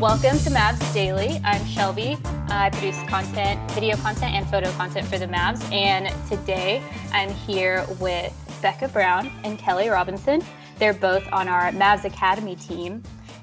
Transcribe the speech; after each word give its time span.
Welcome 0.00 0.38
to 0.38 0.48
Mavs 0.48 0.94
Daily. 0.94 1.42
I'm 1.44 1.60
Shelbie. 1.66 2.18
I 2.50 2.70
produce 2.70 2.98
content, 3.02 3.70
video 3.72 3.98
content, 3.98 4.34
and 4.34 4.48
photo 4.48 4.72
content 4.72 5.06
for 5.06 5.18
the 5.18 5.26
Mavs. 5.26 5.62
And 5.70 6.08
today 6.26 6.82
I'm 7.12 7.28
here 7.28 7.84
with 8.00 8.32
Becca 8.62 8.88
Brown 8.88 9.30
and 9.44 9.58
Kelli 9.58 9.92
Robinson. 9.92 10.42
They're 10.78 10.94
both 10.94 11.30
on 11.34 11.48
our 11.48 11.70
Mavs 11.72 12.06
Academy 12.06 12.56
team. 12.56 13.02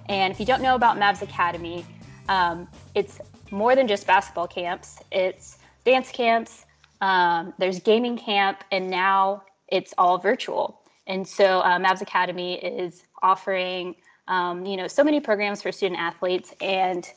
And 0.09 0.33
if 0.33 0.39
you 0.39 0.47
don't 0.47 0.63
know 0.63 0.73
about 0.73 0.97
Mavs 0.97 1.21
Academy, 1.21 1.85
um, 2.27 2.67
it's 2.95 3.19
more 3.51 3.75
than 3.75 3.87
just 3.87 4.07
basketball 4.07 4.47
camps, 4.47 4.97
it's 5.11 5.59
dance 5.85 6.09
camps, 6.11 6.65
um, 7.01 7.53
there's 7.59 7.79
gaming 7.79 8.17
camp, 8.17 8.63
and 8.71 8.89
now 8.89 9.43
it's 9.67 9.93
all 9.99 10.17
virtual. 10.17 10.81
And 11.05 11.27
so 11.27 11.59
uh, 11.59 11.77
Mavs 11.77 12.01
Academy 12.01 12.55
is 12.55 13.03
offering 13.21 13.95
um, 14.27 14.65
you 14.65 14.77
know, 14.77 14.87
so 14.87 15.03
many 15.03 15.19
programs 15.19 15.61
for 15.61 15.71
student 15.71 15.99
athletes, 15.99 16.53
and 16.61 17.07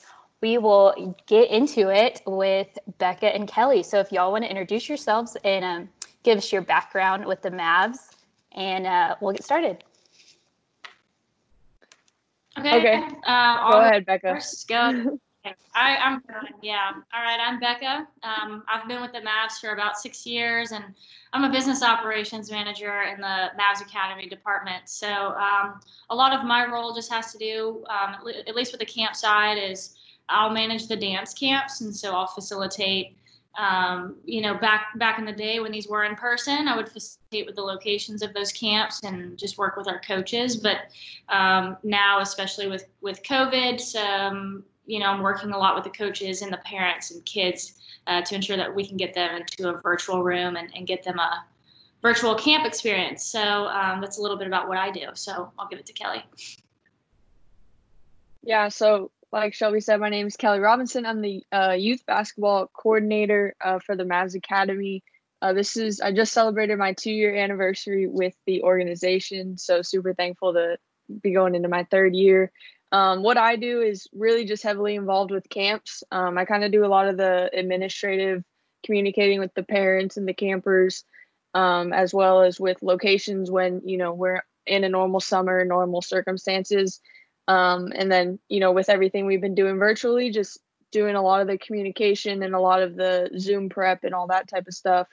we 0.40 0.58
will 0.58 1.16
get 1.26 1.50
into 1.50 1.88
it 1.88 2.22
with 2.26 2.78
Becca 2.98 3.34
and 3.34 3.48
Kelli. 3.48 3.84
So 3.84 3.98
if 3.98 4.10
y'all 4.12 4.32
want 4.32 4.44
to 4.44 4.50
introduce 4.50 4.88
yourselves 4.88 5.36
and 5.44 5.64
um, 5.64 5.88
give 6.22 6.38
us 6.38 6.52
your 6.52 6.62
background 6.62 7.24
with 7.26 7.42
the 7.42 7.50
Mavs, 7.50 8.16
and 8.52 8.86
uh, 8.86 9.16
we'll 9.20 9.32
get 9.32 9.44
started. 9.44 9.84
Okay. 12.58 12.78
Okay. 12.78 13.02
Uh, 13.26 13.70
Go 13.70 13.80
ahead, 13.80 14.06
Becca. 14.06 14.34
First, 14.34 14.68
go. 14.68 15.18
I, 15.44 15.96
I'm 15.96 16.22
yeah. 16.62 16.90
All 16.92 17.22
right. 17.22 17.38
I'm 17.40 17.60
Becca. 17.60 18.06
Um, 18.22 18.62
I've 18.68 18.86
been 18.86 19.00
with 19.00 19.12
the 19.12 19.20
Mavs 19.20 19.58
for 19.60 19.70
about 19.70 19.98
six 19.98 20.26
years, 20.26 20.72
and 20.72 20.84
I'm 21.32 21.44
a 21.44 21.50
business 21.50 21.82
operations 21.82 22.50
manager 22.50 23.02
in 23.02 23.20
the 23.20 23.48
Mavs 23.58 23.80
Academy 23.80 24.28
department. 24.28 24.88
So 24.88 25.08
um, 25.08 25.80
a 26.10 26.14
lot 26.14 26.38
of 26.38 26.44
my 26.44 26.66
role 26.66 26.94
just 26.94 27.10
has 27.10 27.32
to 27.32 27.38
do, 27.38 27.84
um, 27.88 28.16
at 28.46 28.54
least 28.54 28.72
with 28.72 28.80
the 28.80 28.86
camp 28.86 29.16
side, 29.16 29.56
is 29.56 29.96
I'll 30.28 30.50
manage 30.50 30.88
the 30.88 30.96
dance 30.96 31.32
camps, 31.32 31.80
and 31.80 31.94
so 31.94 32.14
I'll 32.14 32.26
facilitate. 32.26 33.16
Um, 33.58 34.14
you 34.24 34.42
know, 34.42 34.54
back 34.54 34.96
back 34.96 35.18
in 35.18 35.24
the 35.24 35.32
day 35.32 35.58
when 35.58 35.72
these 35.72 35.88
were 35.88 36.04
in 36.04 36.14
person, 36.14 36.68
I 36.68 36.76
would 36.76 36.88
facilitate 36.88 37.46
with 37.46 37.56
the 37.56 37.62
locations 37.62 38.22
of 38.22 38.32
those 38.32 38.52
camps 38.52 39.00
and 39.02 39.36
just 39.36 39.58
work 39.58 39.76
with 39.76 39.88
our 39.88 40.00
coaches. 40.00 40.56
But 40.56 40.82
um, 41.28 41.76
now, 41.82 42.20
especially 42.20 42.68
with 42.68 42.84
with 43.00 43.22
COVID, 43.24 43.80
some 43.80 44.64
you 44.86 44.98
know, 44.98 45.06
I'm 45.06 45.22
working 45.22 45.50
a 45.52 45.58
lot 45.58 45.74
with 45.74 45.84
the 45.84 45.90
coaches 45.90 46.42
and 46.42 46.52
the 46.52 46.58
parents 46.58 47.10
and 47.10 47.24
kids 47.24 47.80
uh, 48.06 48.22
to 48.22 48.34
ensure 48.34 48.56
that 48.56 48.74
we 48.74 48.86
can 48.86 48.96
get 48.96 49.14
them 49.14 49.36
into 49.36 49.68
a 49.68 49.80
virtual 49.80 50.22
room 50.22 50.56
and, 50.56 50.70
and 50.74 50.86
get 50.86 51.02
them 51.02 51.18
a 51.18 51.44
virtual 52.02 52.34
camp 52.34 52.66
experience. 52.66 53.24
So 53.24 53.66
um, 53.66 54.00
that's 54.00 54.18
a 54.18 54.22
little 54.22 54.36
bit 54.36 54.46
about 54.46 54.68
what 54.68 54.78
I 54.78 54.90
do. 54.90 55.06
So 55.14 55.52
I'll 55.58 55.68
give 55.68 55.78
it 55.78 55.86
to 55.86 55.92
Kelli. 55.92 56.22
Yeah, 58.42 58.68
so 58.68 59.10
like 59.32 59.52
Shelbie 59.52 59.82
said, 59.82 60.00
my 60.00 60.08
name 60.08 60.26
is 60.26 60.36
Kelli 60.36 60.62
Robinson. 60.62 61.06
I'm 61.06 61.20
the 61.20 61.44
uh, 61.52 61.72
youth 61.72 62.04
basketball 62.06 62.70
coordinator 62.72 63.54
uh, 63.60 63.78
for 63.78 63.96
the 63.96 64.04
Mavs 64.04 64.34
Academy. 64.34 65.04
Uh, 65.42 65.52
this 65.52 65.76
is 65.76 66.00
I 66.00 66.12
just 66.12 66.32
celebrated 66.32 66.78
my 66.78 66.92
two 66.92 67.12
year 67.12 67.34
anniversary 67.34 68.06
with 68.06 68.34
the 68.46 68.62
organization, 68.62 69.56
so 69.56 69.82
super 69.82 70.12
thankful 70.14 70.52
to 70.52 70.76
be 71.22 71.32
going 71.32 71.54
into 71.54 71.68
my 71.68 71.84
third 71.90 72.14
year. 72.14 72.50
Um, 72.92 73.22
what 73.22 73.36
I 73.36 73.56
do 73.56 73.80
is 73.80 74.08
really 74.12 74.44
just 74.44 74.62
heavily 74.62 74.96
involved 74.96 75.30
with 75.30 75.48
camps. 75.48 76.02
Um, 76.10 76.36
I 76.36 76.44
kind 76.44 76.64
of 76.64 76.72
do 76.72 76.84
a 76.84 76.88
lot 76.88 77.08
of 77.08 77.16
the 77.16 77.50
administrative 77.52 78.42
communicating 78.84 79.38
with 79.38 79.54
the 79.54 79.62
parents 79.62 80.16
and 80.16 80.26
the 80.26 80.34
campers, 80.34 81.04
um, 81.54 81.92
as 81.92 82.12
well 82.12 82.42
as 82.42 82.58
with 82.58 82.82
locations 82.82 83.50
when 83.50 83.82
you 83.84 83.96
know 83.96 84.12
we're 84.12 84.42
in 84.66 84.84
a 84.84 84.88
normal 84.88 85.20
summer, 85.20 85.64
normal 85.64 86.02
circumstances. 86.02 87.00
Um, 87.48 87.92
and 87.94 88.10
then 88.10 88.38
you 88.48 88.60
know 88.60 88.72
with 88.72 88.88
everything 88.88 89.26
we've 89.26 89.40
been 89.40 89.54
doing 89.54 89.78
virtually, 89.78 90.30
just 90.30 90.58
doing 90.92 91.14
a 91.14 91.22
lot 91.22 91.40
of 91.40 91.46
the 91.46 91.58
communication 91.58 92.42
and 92.42 92.54
a 92.54 92.60
lot 92.60 92.82
of 92.82 92.96
the 92.96 93.30
Zoom 93.38 93.68
prep 93.68 94.02
and 94.02 94.14
all 94.14 94.26
that 94.26 94.48
type 94.48 94.66
of 94.66 94.74
stuff 94.74 95.06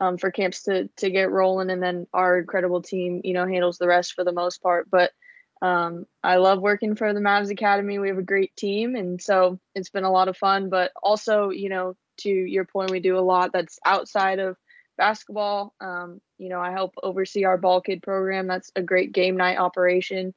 um, 0.00 0.16
for 0.16 0.30
camps 0.30 0.62
to 0.64 0.88
to 0.96 1.10
get 1.10 1.30
rolling. 1.30 1.70
And 1.70 1.82
then 1.82 2.06
our 2.14 2.38
incredible 2.38 2.80
team, 2.80 3.20
you 3.24 3.34
know, 3.34 3.46
handles 3.46 3.78
the 3.78 3.88
rest 3.88 4.14
for 4.14 4.24
the 4.24 4.32
most 4.32 4.62
part, 4.62 4.88
but 4.90 5.12
um, 5.60 6.06
I 6.22 6.36
love 6.36 6.60
working 6.60 6.94
for 6.94 7.12
the 7.12 7.20
Mavs 7.20 7.50
Academy. 7.50 7.98
We 7.98 8.08
have 8.08 8.18
a 8.18 8.22
great 8.22 8.54
team, 8.56 8.94
and 8.94 9.20
so 9.20 9.58
it's 9.74 9.90
been 9.90 10.04
a 10.04 10.10
lot 10.10 10.28
of 10.28 10.36
fun. 10.36 10.68
But 10.68 10.92
also, 11.02 11.50
you 11.50 11.68
know, 11.68 11.96
to 12.18 12.30
your 12.30 12.64
point, 12.64 12.90
we 12.90 13.00
do 13.00 13.18
a 13.18 13.20
lot 13.20 13.52
that's 13.52 13.78
outside 13.84 14.38
of 14.38 14.56
basketball. 14.96 15.74
Um, 15.80 16.20
you 16.38 16.48
know, 16.48 16.60
I 16.60 16.70
help 16.70 16.94
oversee 17.02 17.44
our 17.44 17.58
ball 17.58 17.80
kid 17.80 18.02
program. 18.02 18.46
That's 18.46 18.70
a 18.76 18.82
great 18.82 19.12
game 19.12 19.36
night 19.36 19.58
operation, 19.58 20.32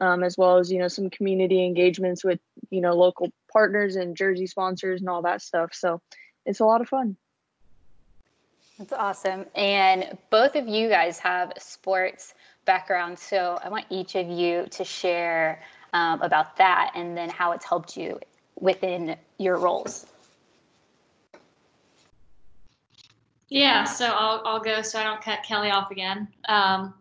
um, 0.00 0.24
as 0.24 0.36
well 0.36 0.58
as 0.58 0.72
you 0.72 0.80
know 0.80 0.88
some 0.88 1.10
community 1.10 1.64
engagements 1.64 2.24
with 2.24 2.40
you 2.70 2.80
know 2.80 2.94
local 2.94 3.30
partners 3.52 3.96
and 3.96 4.16
jersey 4.16 4.46
sponsors 4.46 5.00
and 5.00 5.08
all 5.08 5.22
that 5.22 5.42
stuff. 5.42 5.72
So 5.72 6.00
it's 6.44 6.60
a 6.60 6.64
lot 6.64 6.80
of 6.80 6.88
fun. 6.88 7.16
That's 8.78 8.92
awesome. 8.92 9.46
And 9.54 10.18
both 10.30 10.56
of 10.56 10.66
you 10.66 10.88
guys 10.88 11.20
have 11.20 11.52
sports 11.58 12.34
background. 12.64 13.18
So 13.18 13.58
I 13.62 13.68
want 13.68 13.86
each 13.90 14.14
of 14.14 14.28
you 14.28 14.66
to 14.70 14.84
share 14.84 15.60
um, 15.92 16.20
about 16.22 16.56
that 16.56 16.92
and 16.94 17.16
then 17.16 17.28
how 17.28 17.52
it's 17.52 17.64
helped 17.64 17.96
you 17.96 18.18
within 18.60 19.16
your 19.38 19.58
roles. 19.58 20.06
Yeah, 23.48 23.84
so 23.84 24.06
I'll, 24.06 24.42
I'll 24.44 24.60
go 24.60 24.82
so 24.82 24.98
I 24.98 25.04
don't 25.04 25.22
cut 25.22 25.44
Kelli 25.44 25.72
off 25.72 25.90
again. 25.90 26.28
Um, 26.48 26.94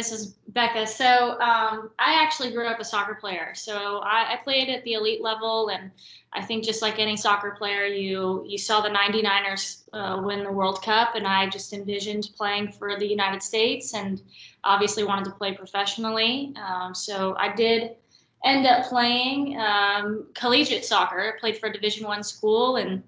this 0.00 0.12
is 0.12 0.28
Becca. 0.48 0.86
So 0.86 1.32
um, 1.40 1.90
I 1.98 2.14
actually 2.14 2.52
grew 2.52 2.66
up 2.66 2.80
a 2.80 2.84
soccer 2.84 3.14
player. 3.14 3.52
So 3.54 3.98
I, 3.98 4.32
I, 4.32 4.36
played 4.42 4.70
at 4.70 4.82
the 4.84 4.94
elite 4.94 5.20
level, 5.20 5.68
and 5.68 5.90
I 6.32 6.40
think 6.42 6.64
just 6.64 6.80
like 6.80 6.98
any 6.98 7.18
soccer 7.18 7.50
player, 7.50 7.84
you 7.84 8.42
you 8.46 8.56
saw 8.56 8.80
the 8.80 8.88
99ers 8.88 9.82
uh, 9.92 10.22
win 10.22 10.42
the 10.42 10.52
World 10.52 10.82
Cup, 10.82 11.16
and 11.16 11.26
I 11.26 11.50
just 11.50 11.74
envisioned 11.74 12.30
playing 12.34 12.72
for 12.72 12.98
the 12.98 13.06
United 13.06 13.42
States, 13.42 13.92
and 13.92 14.22
obviously 14.64 15.04
wanted 15.04 15.26
to 15.26 15.32
play 15.32 15.52
professionally. 15.52 16.54
Um, 16.56 16.94
so 16.94 17.36
I 17.36 17.54
did 17.54 17.96
end 18.42 18.66
up 18.66 18.86
playing 18.86 19.58
um, 19.58 20.28
collegiate 20.34 20.86
soccer. 20.86 21.34
I 21.36 21.38
played 21.38 21.58
for 21.58 21.66
a 21.66 21.72
Division 21.72 22.06
One 22.06 22.22
school 22.22 22.76
and 22.76 23.02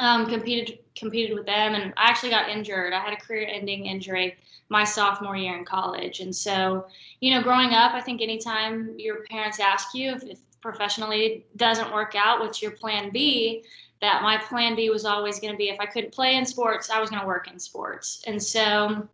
um, 0.00 0.26
competed 0.26 0.80
competed 0.96 1.36
with 1.36 1.46
them, 1.46 1.76
and 1.76 1.94
I 1.96 2.10
actually 2.10 2.30
got 2.30 2.48
injured. 2.48 2.92
I 2.92 2.98
had 2.98 3.12
a 3.12 3.16
career-ending 3.16 3.86
injury 3.86 4.36
my 4.72 4.82
sophomore 4.82 5.36
year 5.36 5.56
in 5.56 5.64
college. 5.64 6.20
And 6.20 6.34
so, 6.34 6.86
you 7.20 7.32
know, 7.32 7.42
growing 7.42 7.74
up, 7.74 7.92
I 7.92 8.00
think 8.00 8.22
anytime 8.22 8.94
your 8.98 9.22
parents 9.24 9.60
ask 9.60 9.94
you 9.94 10.12
if, 10.12 10.24
if 10.24 10.38
professionally 10.62 11.44
doesn't 11.56 11.92
work 11.92 12.14
out, 12.16 12.40
what's 12.40 12.62
your 12.62 12.72
plan 12.72 13.10
B? 13.12 13.62
That 14.00 14.22
my 14.22 14.38
plan 14.38 14.74
B 14.74 14.90
was 14.90 15.04
always 15.04 15.38
going 15.38 15.52
to 15.52 15.56
be 15.58 15.68
if 15.68 15.78
I 15.78 15.86
couldn't 15.86 16.12
play 16.12 16.36
in 16.36 16.46
sports, 16.46 16.90
I 16.90 16.98
was 17.00 17.10
going 17.10 17.20
to 17.20 17.28
work 17.28 17.48
in 17.48 17.58
sports. 17.58 18.24
And 18.26 18.42
so, 18.42 19.06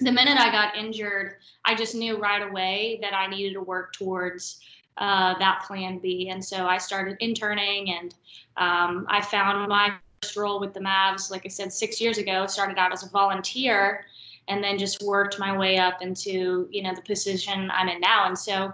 the 0.00 0.12
minute 0.12 0.38
I 0.38 0.52
got 0.52 0.76
injured, 0.76 1.36
I 1.64 1.74
just 1.74 1.94
knew 1.94 2.18
right 2.18 2.46
away 2.46 2.98
that 3.02 3.14
I 3.14 3.26
needed 3.26 3.54
to 3.54 3.62
work 3.62 3.92
towards 3.92 4.60
uh, 4.96 5.36
that 5.38 5.64
plan 5.66 5.98
B. 5.98 6.28
And 6.28 6.44
so 6.44 6.66
I 6.66 6.78
started 6.78 7.16
interning 7.20 7.90
and 7.90 8.14
um, 8.56 9.06
I 9.08 9.20
found 9.20 9.68
my 9.68 9.92
first 10.22 10.36
role 10.36 10.60
with 10.60 10.72
the 10.72 10.80
Mavs, 10.80 11.30
like 11.30 11.46
I 11.46 11.48
said, 11.48 11.72
six 11.72 12.00
years 12.00 12.18
ago, 12.18 12.46
started 12.46 12.78
out 12.78 12.92
as 12.92 13.04
a 13.04 13.08
volunteer 13.08 14.04
and 14.48 14.62
then 14.62 14.78
just 14.78 15.02
worked 15.02 15.38
my 15.38 15.56
way 15.56 15.78
up 15.78 16.02
into 16.02 16.68
you 16.70 16.82
know 16.82 16.94
the 16.94 17.02
position 17.02 17.70
I'm 17.72 17.88
in 17.88 18.00
now. 18.00 18.26
And 18.26 18.38
so 18.38 18.72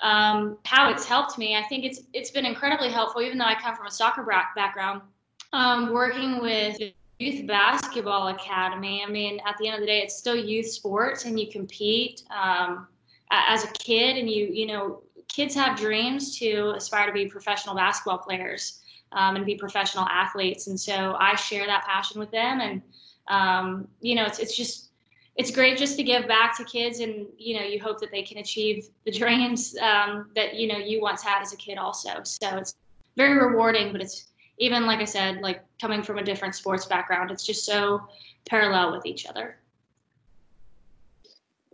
um, 0.00 0.58
how 0.64 0.90
it's 0.90 1.06
helped 1.06 1.38
me, 1.38 1.56
I 1.56 1.62
think 1.64 1.84
it's 1.84 2.02
it's 2.12 2.30
been 2.30 2.46
incredibly 2.46 2.90
helpful. 2.90 3.22
Even 3.22 3.38
though 3.38 3.44
I 3.46 3.54
come 3.54 3.74
from 3.74 3.86
a 3.86 3.90
soccer 3.90 4.24
background, 4.54 5.02
um, 5.52 5.92
working 5.92 6.40
with 6.40 6.78
youth 7.18 7.46
basketball 7.46 8.28
academy. 8.28 9.02
I 9.06 9.10
mean, 9.10 9.40
at 9.46 9.56
the 9.58 9.66
end 9.66 9.76
of 9.76 9.80
the 9.80 9.86
day, 9.86 10.00
it's 10.00 10.16
still 10.16 10.36
youth 10.36 10.66
sports, 10.66 11.24
and 11.24 11.40
you 11.40 11.50
compete 11.50 12.22
um, 12.30 12.86
as 13.30 13.64
a 13.64 13.68
kid, 13.68 14.16
and 14.16 14.30
you 14.30 14.48
you 14.52 14.66
know 14.66 15.02
kids 15.28 15.54
have 15.54 15.78
dreams 15.78 16.38
to 16.38 16.72
aspire 16.76 17.06
to 17.06 17.12
be 17.12 17.26
professional 17.26 17.74
basketball 17.74 18.18
players 18.18 18.80
um, 19.12 19.36
and 19.36 19.44
be 19.44 19.54
professional 19.54 20.04
athletes. 20.04 20.66
And 20.66 20.78
so 20.78 21.16
I 21.18 21.34
share 21.36 21.66
that 21.66 21.84
passion 21.84 22.20
with 22.20 22.30
them, 22.30 22.60
and 22.60 22.82
um, 23.28 23.88
you 24.00 24.14
know, 24.14 24.24
it's 24.24 24.38
it's 24.38 24.56
just 24.56 24.85
it's 25.36 25.50
great 25.50 25.76
just 25.76 25.96
to 25.98 26.02
give 26.02 26.26
back 26.26 26.56
to 26.56 26.64
kids 26.64 27.00
and 27.00 27.26
you 27.38 27.58
know 27.58 27.64
you 27.64 27.80
hope 27.80 28.00
that 28.00 28.10
they 28.10 28.22
can 28.22 28.38
achieve 28.38 28.88
the 29.04 29.12
dreams 29.12 29.76
um, 29.78 30.30
that 30.34 30.54
you 30.54 30.66
know 30.66 30.78
you 30.78 31.00
once 31.00 31.22
had 31.22 31.42
as 31.42 31.52
a 31.52 31.56
kid 31.56 31.78
also. 31.78 32.22
So 32.24 32.56
it's 32.56 32.74
very 33.16 33.38
rewarding 33.38 33.92
but 33.92 34.00
it's 34.00 34.26
even 34.58 34.86
like 34.86 35.00
i 35.00 35.04
said 35.04 35.40
like 35.40 35.62
coming 35.80 36.02
from 36.02 36.18
a 36.18 36.22
different 36.22 36.54
sports 36.54 36.86
background 36.86 37.30
it's 37.30 37.44
just 37.44 37.64
so 37.64 38.06
parallel 38.48 38.92
with 38.92 39.06
each 39.06 39.26
other. 39.26 39.58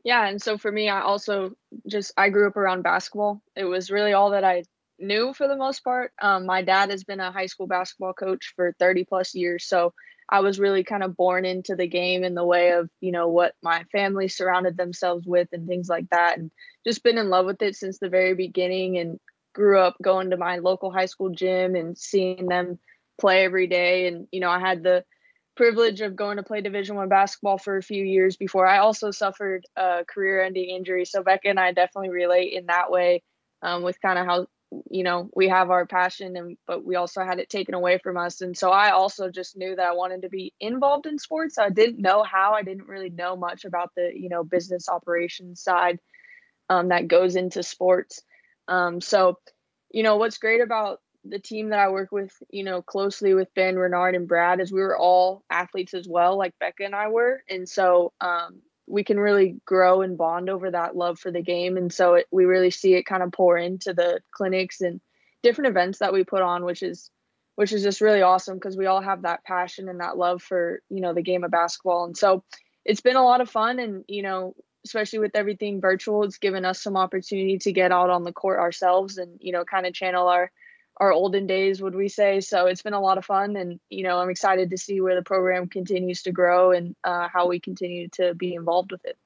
Yeah 0.05 0.27
and 0.27 0.43
so 0.43 0.59
for 0.59 0.71
me 0.71 0.89
i 0.89 1.01
also 1.01 1.53
just 1.87 2.13
i 2.17 2.29
grew 2.29 2.49
up 2.49 2.57
around 2.57 2.83
basketball. 2.83 3.41
It 3.55 3.65
was 3.65 3.91
really 3.91 4.13
all 4.13 4.31
that 4.31 4.45
i 4.45 4.65
knew 4.99 5.33
for 5.35 5.49
the 5.49 5.57
most 5.57 5.83
part. 5.83 6.13
Um, 6.21 6.47
my 6.47 6.63
dad 6.63 6.91
has 6.91 7.03
been 7.03 7.19
a 7.19 7.33
high 7.33 7.47
school 7.47 7.67
basketball 7.67 8.13
coach 8.13 8.53
for 8.55 8.75
30 8.79 9.05
plus 9.05 9.35
years 9.35 9.65
so 9.65 9.93
I 10.33 10.41
was 10.41 10.59
really 10.59 10.83
kind 10.83 11.03
of 11.03 11.17
born 11.17 11.45
into 11.45 11.77
the 11.77 11.87
game 11.87 12.25
in 12.25 12.35
the 12.35 12.45
way 12.45 12.71
of, 12.71 12.89
you 13.01 13.13
know, 13.13 13.29
what 13.29 13.55
my 13.63 13.85
family 13.93 14.29
surrounded 14.29 14.77
themselves 14.77 15.27
with 15.27 15.49
and 15.53 15.69
things 15.69 15.89
like 15.89 16.09
that. 16.11 16.39
And 16.39 16.51
just 16.85 17.05
been 17.05 17.19
in 17.19 17.31
love 17.31 17.47
with 17.47 17.63
it 17.63 17.77
since 17.77 17.99
the 17.99 18.09
very 18.09 18.35
beginning. 18.35 18.99
And 18.99 19.21
grew 19.53 19.79
up 19.79 19.97
going 20.03 20.31
to 20.31 20.37
my 20.37 20.59
local 20.59 20.91
high 20.91 21.07
school 21.07 21.31
gym 21.31 21.75
and 21.75 21.97
seeing 21.97 22.47
them 22.47 22.79
play 23.21 23.45
every 23.45 23.67
day. 23.67 24.09
And, 24.09 24.27
you 24.33 24.41
know, 24.41 24.51
I 24.51 24.59
had 24.59 24.83
the 24.83 25.05
privilege 25.55 26.01
of 26.01 26.17
going 26.17 26.39
to 26.39 26.43
play 26.43 26.61
division 26.61 26.97
one 26.97 27.09
basketball 27.09 27.59
for 27.59 27.77
a 27.77 27.83
few 27.83 28.03
years 28.03 28.39
before 28.39 28.67
i 28.67 28.79
also 28.79 29.11
suffered 29.11 29.67
a 29.77 30.03
career 30.09 30.43
ending 30.43 30.71
injury 30.71 31.05
so 31.05 31.23
becca 31.23 31.47
and 31.47 31.61
i 31.61 31.71
definitely 31.73 32.09
relate 32.09 32.55
in 32.55 32.65
that 32.65 32.91
way 32.91 33.23
um, 33.61 33.83
with 33.83 34.01
kind 34.01 34.19
of 34.19 34.25
how 34.25 34.47
you 34.91 35.03
know 35.03 35.29
we 35.35 35.49
have 35.49 35.71
our 35.71 35.87
passion 35.87 36.37
and 36.37 36.57
but 36.67 36.85
we 36.85 36.97
also 36.97 37.25
had 37.25 37.39
it 37.39 37.49
taken 37.51 37.75
away 37.75 37.99
from 37.99 38.17
us. 38.17 38.41
And 38.41 38.57
so 38.57 38.71
i 38.71 38.91
also 38.91 39.31
just 39.31 39.57
knew 39.57 39.75
that 39.77 39.87
i 39.87 39.93
wanted 39.93 40.23
to 40.23 40.29
be 40.29 40.53
involved 40.61 41.07
in 41.07 41.19
sports. 41.19 41.59
I 41.59 41.71
didn't 41.71 42.01
know 42.01 42.23
how. 42.23 42.53
I 42.53 42.63
didn't 42.63 42.89
really 42.89 43.11
know 43.11 43.37
much 43.37 43.65
about 43.65 43.91
the 43.97 44.11
you 44.15 44.29
know 44.29 44.45
business 44.45 44.89
operations 44.89 45.63
side 45.63 45.99
um, 46.69 46.89
that 46.89 47.09
goes 47.09 47.37
into 47.37 47.63
sports. 47.63 48.23
Um, 48.69 49.01
so 49.01 49.39
you 49.91 50.03
know 50.03 50.17
what's 50.17 50.39
great 50.39 50.61
about 50.61 51.01
the 51.25 51.39
team 51.39 51.69
that 51.69 51.79
I 51.79 51.89
work 51.91 52.11
with, 52.11 52.33
you 52.51 52.65
know, 52.65 52.83
closely 52.83 53.35
with 53.35 53.55
Ben, 53.55 53.77
Renard, 53.77 54.15
and 54.15 54.27
Brad 54.27 54.61
is 54.61 54.73
we 54.73 54.81
were 54.81 54.97
all 54.97 55.45
athletes 55.51 55.95
as 55.95 56.09
well, 56.09 56.37
like 56.37 56.59
Becca 56.59 56.85
and 56.85 56.95
I 56.95 57.09
were. 57.09 57.43
And 57.49 57.69
so 57.69 58.13
um, 58.21 58.61
we 58.87 59.05
can 59.05 59.19
really 59.19 59.61
grow 59.65 60.03
and 60.03 60.19
bond 60.19 60.51
over 60.51 60.71
that 60.71 60.97
love 60.97 61.19
for 61.19 61.31
the 61.31 61.43
game. 61.43 61.77
And 61.77 61.93
so 61.93 62.15
it, 62.15 62.27
we 62.31 62.45
really 62.45 62.71
see 62.71 62.95
it 62.95 63.07
kind 63.07 63.23
of 63.23 63.33
pour 63.33 63.57
into 63.57 63.95
the 63.95 64.21
clinics 64.33 64.81
and 64.81 65.01
different 65.43 65.71
events 65.71 65.99
that 65.99 66.13
we 66.13 66.25
put 66.25 66.43
on, 66.43 66.65
which 66.65 66.83
is 66.83 67.11
which 67.55 67.73
is 67.73 67.83
just 67.83 68.01
really 68.01 68.23
awesome 68.23 68.57
because 68.57 68.77
we 68.77 68.87
all 68.87 69.03
have 69.03 69.23
that 69.23 69.45
passion 69.45 69.89
and 69.89 70.01
that 70.01 70.17
love 70.17 70.43
for, 70.43 70.81
you 70.89 71.01
know, 71.01 71.13
the 71.13 71.23
game 71.23 71.45
of 71.45 71.51
basketball. 71.51 72.05
And 72.07 72.17
so 72.17 72.45
it's 72.85 73.03
been 73.03 73.17
a 73.17 73.25
lot 73.25 73.43
of 73.43 73.51
fun 73.51 73.79
and, 73.79 74.05
you 74.09 74.23
know, 74.23 74.55
especially 74.85 75.19
with 75.19 75.37
everything 75.37 75.81
virtual, 75.81 76.25
it's 76.25 76.39
given 76.39 76.65
us 76.65 76.83
some 76.83 76.97
opportunity 76.97 77.59
to 77.59 77.73
get 77.73 77.93
out 77.93 78.11
on 78.11 78.25
the 78.25 78.33
court 78.33 78.59
ourselves 78.59 79.19
and, 79.19 79.39
you 79.41 79.53
know, 79.53 79.65
kind 79.65 79.87
of 79.87 79.93
channel 79.93 80.29
our 80.29 80.51
our 81.03 81.13
olden 81.13 81.49
days, 81.49 81.83
would 81.83 81.97
we 81.97 82.09
say? 82.09 82.41
So 82.41 82.67
it's 82.67 82.81
been 82.81 82.93
a 82.93 83.01
lot 83.01 83.19
of 83.19 83.25
fun, 83.25 83.57
and 83.57 83.81
you 83.91 84.05
know, 84.05 84.21
I'm 84.21 84.31
excited 84.31 84.71
to 84.71 84.79
see 84.79 85.01
where 85.01 85.17
the 85.17 85.23
program 85.23 85.67
continues 85.67 86.23
to 86.23 86.31
grow 86.31 86.71
and 86.71 86.95
uh, 87.03 87.27
how 87.27 87.49
we 87.49 87.59
continue 87.59 88.07
to 88.11 88.35
be 88.35 88.55
involved 88.55 88.93
with 88.93 89.05
it. 89.05 89.19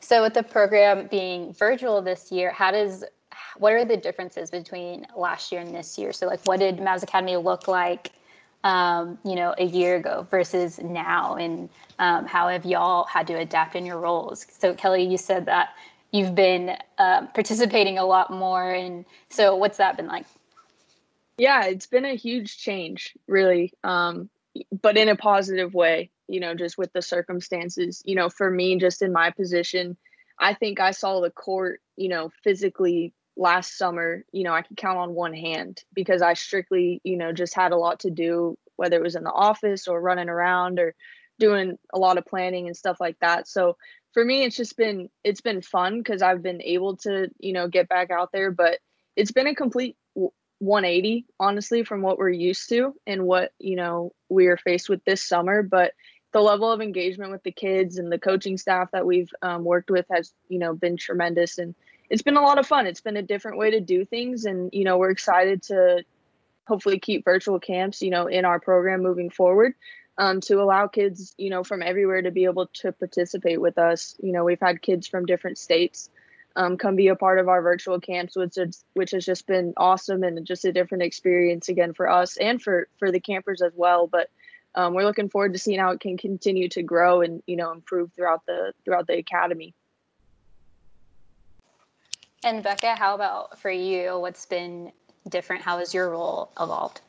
So, 0.00 0.22
with 0.22 0.34
the 0.34 0.42
program 0.42 1.06
being 1.06 1.54
virtual 1.54 2.02
this 2.02 2.30
year, 2.30 2.50
how 2.50 2.70
does 2.70 3.02
what 3.56 3.72
are 3.72 3.86
the 3.86 3.96
differences 3.96 4.50
between 4.50 5.06
last 5.16 5.50
year 5.50 5.62
and 5.62 5.74
this 5.74 5.98
year? 5.98 6.12
So, 6.12 6.26
like, 6.26 6.40
what 6.44 6.60
did 6.60 6.76
Mavs 6.76 7.02
Academy 7.02 7.38
look 7.38 7.66
like, 7.66 8.12
um, 8.64 9.18
you 9.24 9.36
know, 9.36 9.54
a 9.56 9.64
year 9.64 9.96
ago 9.96 10.26
versus 10.30 10.80
now, 10.80 11.36
and 11.36 11.70
um, 11.98 12.26
how 12.26 12.48
have 12.48 12.66
y'all 12.66 13.04
had 13.04 13.26
to 13.28 13.38
adapt 13.38 13.74
in 13.74 13.86
your 13.86 13.98
roles? 13.98 14.44
So, 14.58 14.74
Kelli, 14.74 15.10
you 15.10 15.16
said 15.16 15.46
that 15.46 15.70
you've 16.12 16.34
been 16.34 16.76
uh, 16.98 17.26
participating 17.28 17.98
a 17.98 18.04
lot 18.04 18.30
more. 18.30 18.70
And 18.70 19.04
so, 19.30 19.56
what's 19.56 19.78
that 19.78 19.96
been 19.96 20.06
like? 20.06 20.26
Yeah, 21.38 21.64
it's 21.64 21.86
been 21.86 22.04
a 22.04 22.14
huge 22.14 22.58
change, 22.58 23.14
really, 23.26 23.72
um, 23.82 24.28
but 24.82 24.96
in 24.96 25.08
a 25.08 25.16
positive 25.16 25.74
way. 25.74 26.10
You 26.28 26.40
know, 26.40 26.54
just 26.54 26.78
with 26.78 26.92
the 26.92 27.02
circumstances. 27.02 28.02
You 28.06 28.14
know, 28.14 28.28
for 28.28 28.50
me, 28.50 28.78
just 28.78 29.02
in 29.02 29.12
my 29.12 29.30
position, 29.30 29.96
I 30.38 30.54
think 30.54 30.80
I 30.80 30.92
saw 30.92 31.20
the 31.20 31.30
court. 31.30 31.80
You 31.96 32.08
know, 32.08 32.30
physically 32.44 33.12
last 33.36 33.76
summer. 33.76 34.24
You 34.32 34.44
know, 34.44 34.54
I 34.54 34.62
could 34.62 34.76
count 34.76 34.98
on 34.98 35.14
one 35.14 35.34
hand 35.34 35.82
because 35.94 36.22
I 36.22 36.34
strictly, 36.34 37.00
you 37.04 37.16
know, 37.16 37.32
just 37.32 37.54
had 37.54 37.72
a 37.72 37.76
lot 37.76 38.00
to 38.00 38.10
do, 38.10 38.56
whether 38.76 38.96
it 38.96 39.02
was 39.02 39.16
in 39.16 39.24
the 39.24 39.32
office 39.32 39.88
or 39.88 40.00
running 40.00 40.28
around 40.28 40.78
or 40.78 40.94
doing 41.38 41.78
a 41.92 41.98
lot 41.98 42.18
of 42.18 42.26
planning 42.26 42.66
and 42.66 42.76
stuff 42.76 42.98
like 43.00 43.18
that. 43.20 43.48
So 43.48 43.76
for 44.12 44.24
me 44.24 44.44
it's 44.44 44.56
just 44.56 44.76
been 44.76 45.08
it's 45.24 45.40
been 45.40 45.62
fun 45.62 45.96
because 45.96 46.20
i've 46.20 46.42
been 46.42 46.60
able 46.60 46.98
to 46.98 47.30
you 47.38 47.50
know 47.54 47.66
get 47.66 47.88
back 47.88 48.10
out 48.10 48.30
there 48.30 48.50
but 48.50 48.78
it's 49.16 49.32
been 49.32 49.46
a 49.46 49.54
complete 49.54 49.96
180 50.62 51.26
honestly 51.40 51.82
from 51.82 52.02
what 52.02 52.18
we're 52.18 52.30
used 52.30 52.68
to 52.68 52.94
and 53.04 53.26
what 53.26 53.50
you 53.58 53.74
know 53.74 54.12
we 54.28 54.46
are 54.46 54.56
faced 54.56 54.88
with 54.88 55.04
this 55.04 55.20
summer. 55.20 55.62
But 55.62 55.92
the 56.32 56.40
level 56.40 56.70
of 56.70 56.80
engagement 56.80 57.32
with 57.32 57.42
the 57.42 57.50
kids 57.50 57.98
and 57.98 58.12
the 58.12 58.18
coaching 58.18 58.56
staff 58.56 58.90
that 58.92 59.04
we've 59.04 59.30
um, 59.42 59.64
worked 59.64 59.90
with 59.90 60.06
has 60.08 60.32
you 60.48 60.60
know 60.60 60.72
been 60.72 60.96
tremendous. 60.96 61.58
And 61.58 61.74
it's 62.10 62.22
been 62.22 62.36
a 62.36 62.42
lot 62.42 62.58
of 62.58 62.66
fun. 62.66 62.86
It's 62.86 63.00
been 63.00 63.16
a 63.16 63.22
different 63.22 63.58
way 63.58 63.72
to 63.72 63.80
do 63.80 64.04
things. 64.04 64.44
And 64.44 64.70
you 64.72 64.84
know 64.84 64.98
we're 64.98 65.10
excited 65.10 65.64
to 65.64 66.04
hopefully 66.68 67.00
keep 67.00 67.24
virtual 67.24 67.58
camps 67.58 68.00
you 68.00 68.10
know 68.10 68.28
in 68.28 68.44
our 68.44 68.60
program 68.60 69.02
moving 69.02 69.30
forward 69.30 69.74
um, 70.18 70.40
to 70.42 70.60
allow 70.60 70.86
kids, 70.86 71.34
you 71.38 71.50
know, 71.50 71.64
from 71.64 71.82
everywhere 71.82 72.22
to 72.22 72.30
be 72.30 72.44
able 72.44 72.66
to 72.66 72.92
participate 72.92 73.60
with 73.60 73.78
us. 73.78 74.16
You 74.22 74.32
know, 74.32 74.44
we've 74.44 74.60
had 74.60 74.82
kids 74.82 75.06
from 75.06 75.26
different 75.26 75.58
states 75.58 76.10
um, 76.56 76.76
come 76.76 76.96
be 76.96 77.08
a 77.08 77.16
part 77.16 77.38
of 77.38 77.48
our 77.48 77.62
virtual 77.62 77.98
camps, 78.00 78.36
which 78.36 78.58
is, 78.58 78.84
which 78.94 79.12
has 79.12 79.24
just 79.24 79.46
been 79.46 79.72
awesome 79.76 80.22
and 80.22 80.44
just 80.46 80.64
a 80.64 80.72
different 80.72 81.02
experience 81.02 81.68
again 81.68 81.94
for 81.94 82.08
us 82.08 82.36
and 82.36 82.60
for 82.60 82.88
for 82.98 83.10
the 83.10 83.20
campers 83.20 83.62
as 83.62 83.72
well. 83.74 84.06
But 84.06 84.30
um, 84.74 84.94
we're 84.94 85.04
looking 85.04 85.28
forward 85.28 85.52
to 85.52 85.58
seeing 85.58 85.78
how 85.78 85.90
it 85.90 86.00
can 86.00 86.16
continue 86.16 86.68
to 86.70 86.82
grow 86.82 87.22
and 87.22 87.42
you 87.46 87.56
know 87.56 87.72
improve 87.72 88.12
throughout 88.12 88.44
the 88.46 88.72
throughout 88.84 89.06
the 89.06 89.18
academy. 89.18 89.74
And 92.44 92.62
Becca, 92.62 92.96
how 92.96 93.14
about 93.14 93.60
for 93.60 93.70
you? 93.70 94.18
What's 94.18 94.46
been 94.46 94.92
different? 95.28 95.62
How 95.62 95.78
has 95.78 95.94
your 95.94 96.10
role 96.10 96.50
evolved? 96.60 97.00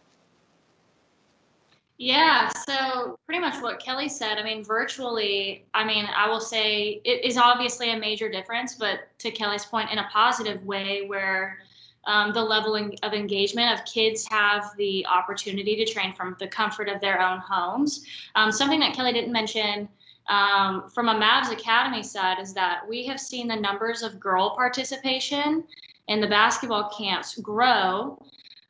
Yeah, 1.98 2.50
so 2.68 3.20
pretty 3.26 3.40
much 3.40 3.62
what 3.62 3.80
Kelli 3.80 4.10
said. 4.10 4.38
I 4.40 4.44
mean, 4.44 4.64
virtually, 4.64 5.66
I 5.74 5.84
mean, 5.86 6.06
I 6.16 6.28
will 6.28 6.42
say 6.42 7.02
it 7.06 7.24
is 7.24 7.38
obviously 7.38 7.92
a 7.92 7.98
major 7.98 8.30
difference, 8.30 8.76
but 8.76 9.10
to 9.20 9.32
Kelli's 9.32 9.66
point, 9.66 9.92
in 9.92 10.00
a 10.00 10.10
positive 10.12 10.64
way, 10.66 11.06
where 11.06 11.60
um, 12.06 12.34
the 12.34 12.42
level 12.44 12.76
of 12.76 13.14
engagement 13.14 13.80
of 13.80 13.86
kids 13.86 14.28
have 14.30 14.72
the 14.78 15.06
opportunity 15.06 15.76
to 15.76 15.86
train 15.86 16.14
from 16.14 16.36
the 16.40 16.48
comfort 16.48 16.90
of 16.90 17.00
their 17.00 17.22
own 17.22 17.38
homes. 17.40 18.06
Um, 18.36 18.52
something 18.52 18.80
that 18.80 18.96
Kelli 18.96 19.14
didn't 19.14 19.32
mention 19.32 19.88
um, 20.28 20.90
from 20.90 21.10
a 21.10 21.16
Mavs 21.16 21.52
Academy 21.52 22.04
side 22.04 22.40
is 22.40 22.54
that 22.54 22.88
we 22.88 23.06
have 23.06 23.20
seen 23.20 23.48
the 23.48 23.56
numbers 23.56 24.02
of 24.02 24.20
girl 24.20 24.56
participation 24.56 25.64
in 26.08 26.20
the 26.20 26.28
basketball 26.28 26.90
camps 26.98 27.38
grow 27.40 28.18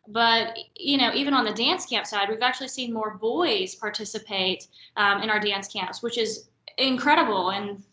but 0.08 0.58
you 0.76 0.98
know 0.98 1.12
even 1.14 1.34
on 1.34 1.46
the 1.46 1.54
dance 1.54 1.86
camp 1.86 2.06
side 2.06 2.30
we've 2.30 2.42
actually 2.42 2.68
seen 2.68 2.92
more 2.94 3.18
boys 3.22 3.76
participate 3.76 4.68
um, 4.98 5.22
in 5.22 5.30
our 5.30 5.40
dance 5.40 5.68
camps 5.68 6.04
which 6.04 6.18
is 6.18 6.50
incredible. 6.78 7.52
And 7.52 7.84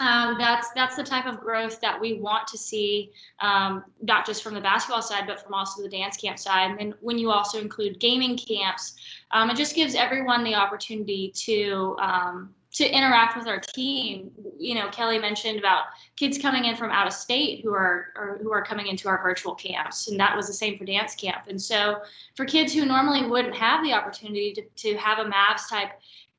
um, 0.00 0.36
that's 0.38 0.70
that's 0.74 0.94
the 0.94 1.02
type 1.02 1.26
of 1.26 1.40
growth 1.40 1.80
that 1.80 2.00
we 2.00 2.20
want 2.20 2.46
to 2.48 2.58
see 2.58 3.10
um, 3.40 3.84
not 4.00 4.24
just 4.24 4.44
from 4.44 4.54
the 4.54 4.60
basketball 4.60 5.02
side 5.02 5.24
but 5.26 5.42
from 5.42 5.54
also 5.54 5.82
the 5.82 5.88
dance 5.88 6.16
camp 6.16 6.38
side. 6.38 6.70
And 6.70 6.78
then 6.78 6.94
when 7.00 7.18
you 7.18 7.30
also 7.30 7.60
include 7.60 7.98
gaming 7.98 8.36
camps 8.36 8.94
um, 9.32 9.50
it 9.50 9.56
just 9.56 9.74
gives 9.74 9.94
everyone 9.94 10.44
the 10.44 10.54
opportunity 10.54 11.32
to 11.34 11.96
um, 12.00 12.54
to 12.74 12.86
interact 12.86 13.36
with 13.36 13.46
our 13.46 13.58
team. 13.58 14.30
You 14.58 14.74
know, 14.74 14.88
Kelli 14.88 15.20
mentioned 15.20 15.58
about 15.58 15.84
kids 16.16 16.38
coming 16.38 16.66
in 16.66 16.76
from 16.76 16.90
out 16.90 17.06
of 17.06 17.12
state 17.12 17.62
who 17.62 17.72
are 17.72 18.12
or 18.16 18.38
who 18.42 18.52
are 18.52 18.62
coming 18.62 18.86
into 18.86 19.08
our 19.08 19.22
virtual 19.22 19.54
camps, 19.54 20.08
and 20.08 20.18
that 20.20 20.36
was 20.36 20.46
the 20.46 20.52
same 20.52 20.78
for 20.78 20.84
dance 20.84 21.14
camp. 21.14 21.44
And 21.48 21.60
so, 21.60 22.02
for 22.36 22.44
kids 22.44 22.72
who 22.72 22.84
normally 22.84 23.26
wouldn't 23.26 23.56
have 23.56 23.82
the 23.82 23.92
opportunity 23.92 24.52
to, 24.52 24.62
to 24.62 24.98
have 24.98 25.18
a 25.18 25.24
Mavs 25.24 25.68
type 25.68 25.92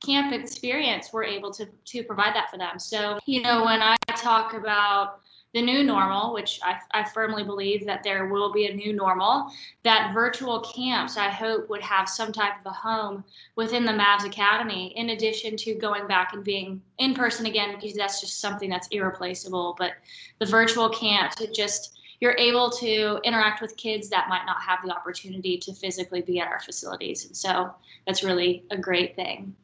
camp 0.06 0.34
experience, 0.34 1.12
we're 1.12 1.24
able 1.24 1.52
to 1.52 1.68
to 1.86 2.04
provide 2.04 2.36
that 2.36 2.50
for 2.50 2.58
them. 2.58 2.80
So, 2.80 3.20
you 3.26 3.42
know, 3.42 3.66
when 3.66 3.82
I 3.82 3.96
talk 4.16 4.54
about 4.54 5.22
the 5.54 5.62
new 5.62 5.84
normal, 5.84 6.34
which 6.34 6.60
I, 6.64 6.80
I, 6.92 7.04
firmly 7.04 7.44
believe 7.44 7.86
that 7.86 8.04
there 8.04 8.28
will 8.28 8.52
be 8.52 8.68
a 8.68 8.74
new 8.74 8.94
normal, 8.94 9.52
that 9.84 10.14
virtual 10.14 10.60
camps, 10.60 11.18
I 11.18 11.30
hope, 11.30 11.70
would 11.70 11.82
have 11.82 12.08
some 12.08 12.32
type 12.32 12.60
of 12.60 12.68
a 12.68 12.76
home 12.76 13.24
within 13.56 13.84
the 13.84 13.92
Mavs 13.92 14.26
Academy, 14.26 14.94
in 14.96 15.10
addition 15.10 15.58
to 15.58 15.74
going 15.74 16.06
back 16.08 16.34
and 16.34 16.44
being 16.44 16.82
in 17.00 17.16
person 17.16 17.48
again, 17.48 17.76
because 17.76 17.96
that's 17.96 18.22
just 18.22 18.40
something 18.40 18.70
that's 18.70 18.88
irreplaceable. 18.90 19.76
But 19.80 19.94
the 20.38 20.46
virtual 20.46 20.90
camps, 20.90 21.42
it 21.42 21.52
just, 21.56 22.00
you're 22.22 22.38
able 22.38 22.70
to 22.72 23.20
interact 23.24 23.60
with 23.60 23.76
kids 23.76 24.08
that 24.10 24.30
might 24.30 24.46
not 24.46 24.62
have 24.62 24.80
the 24.86 24.92
opportunity 24.92 25.58
to 25.58 25.74
physically 25.74 26.22
be 26.22 26.40
at 26.40 26.48
our 26.48 26.60
facilities. 26.60 27.26
And 27.26 27.36
so 27.36 27.74
that's 28.06 28.24
really 28.24 28.66
a 28.70 28.78
great 28.78 29.16
thing. 29.16 29.56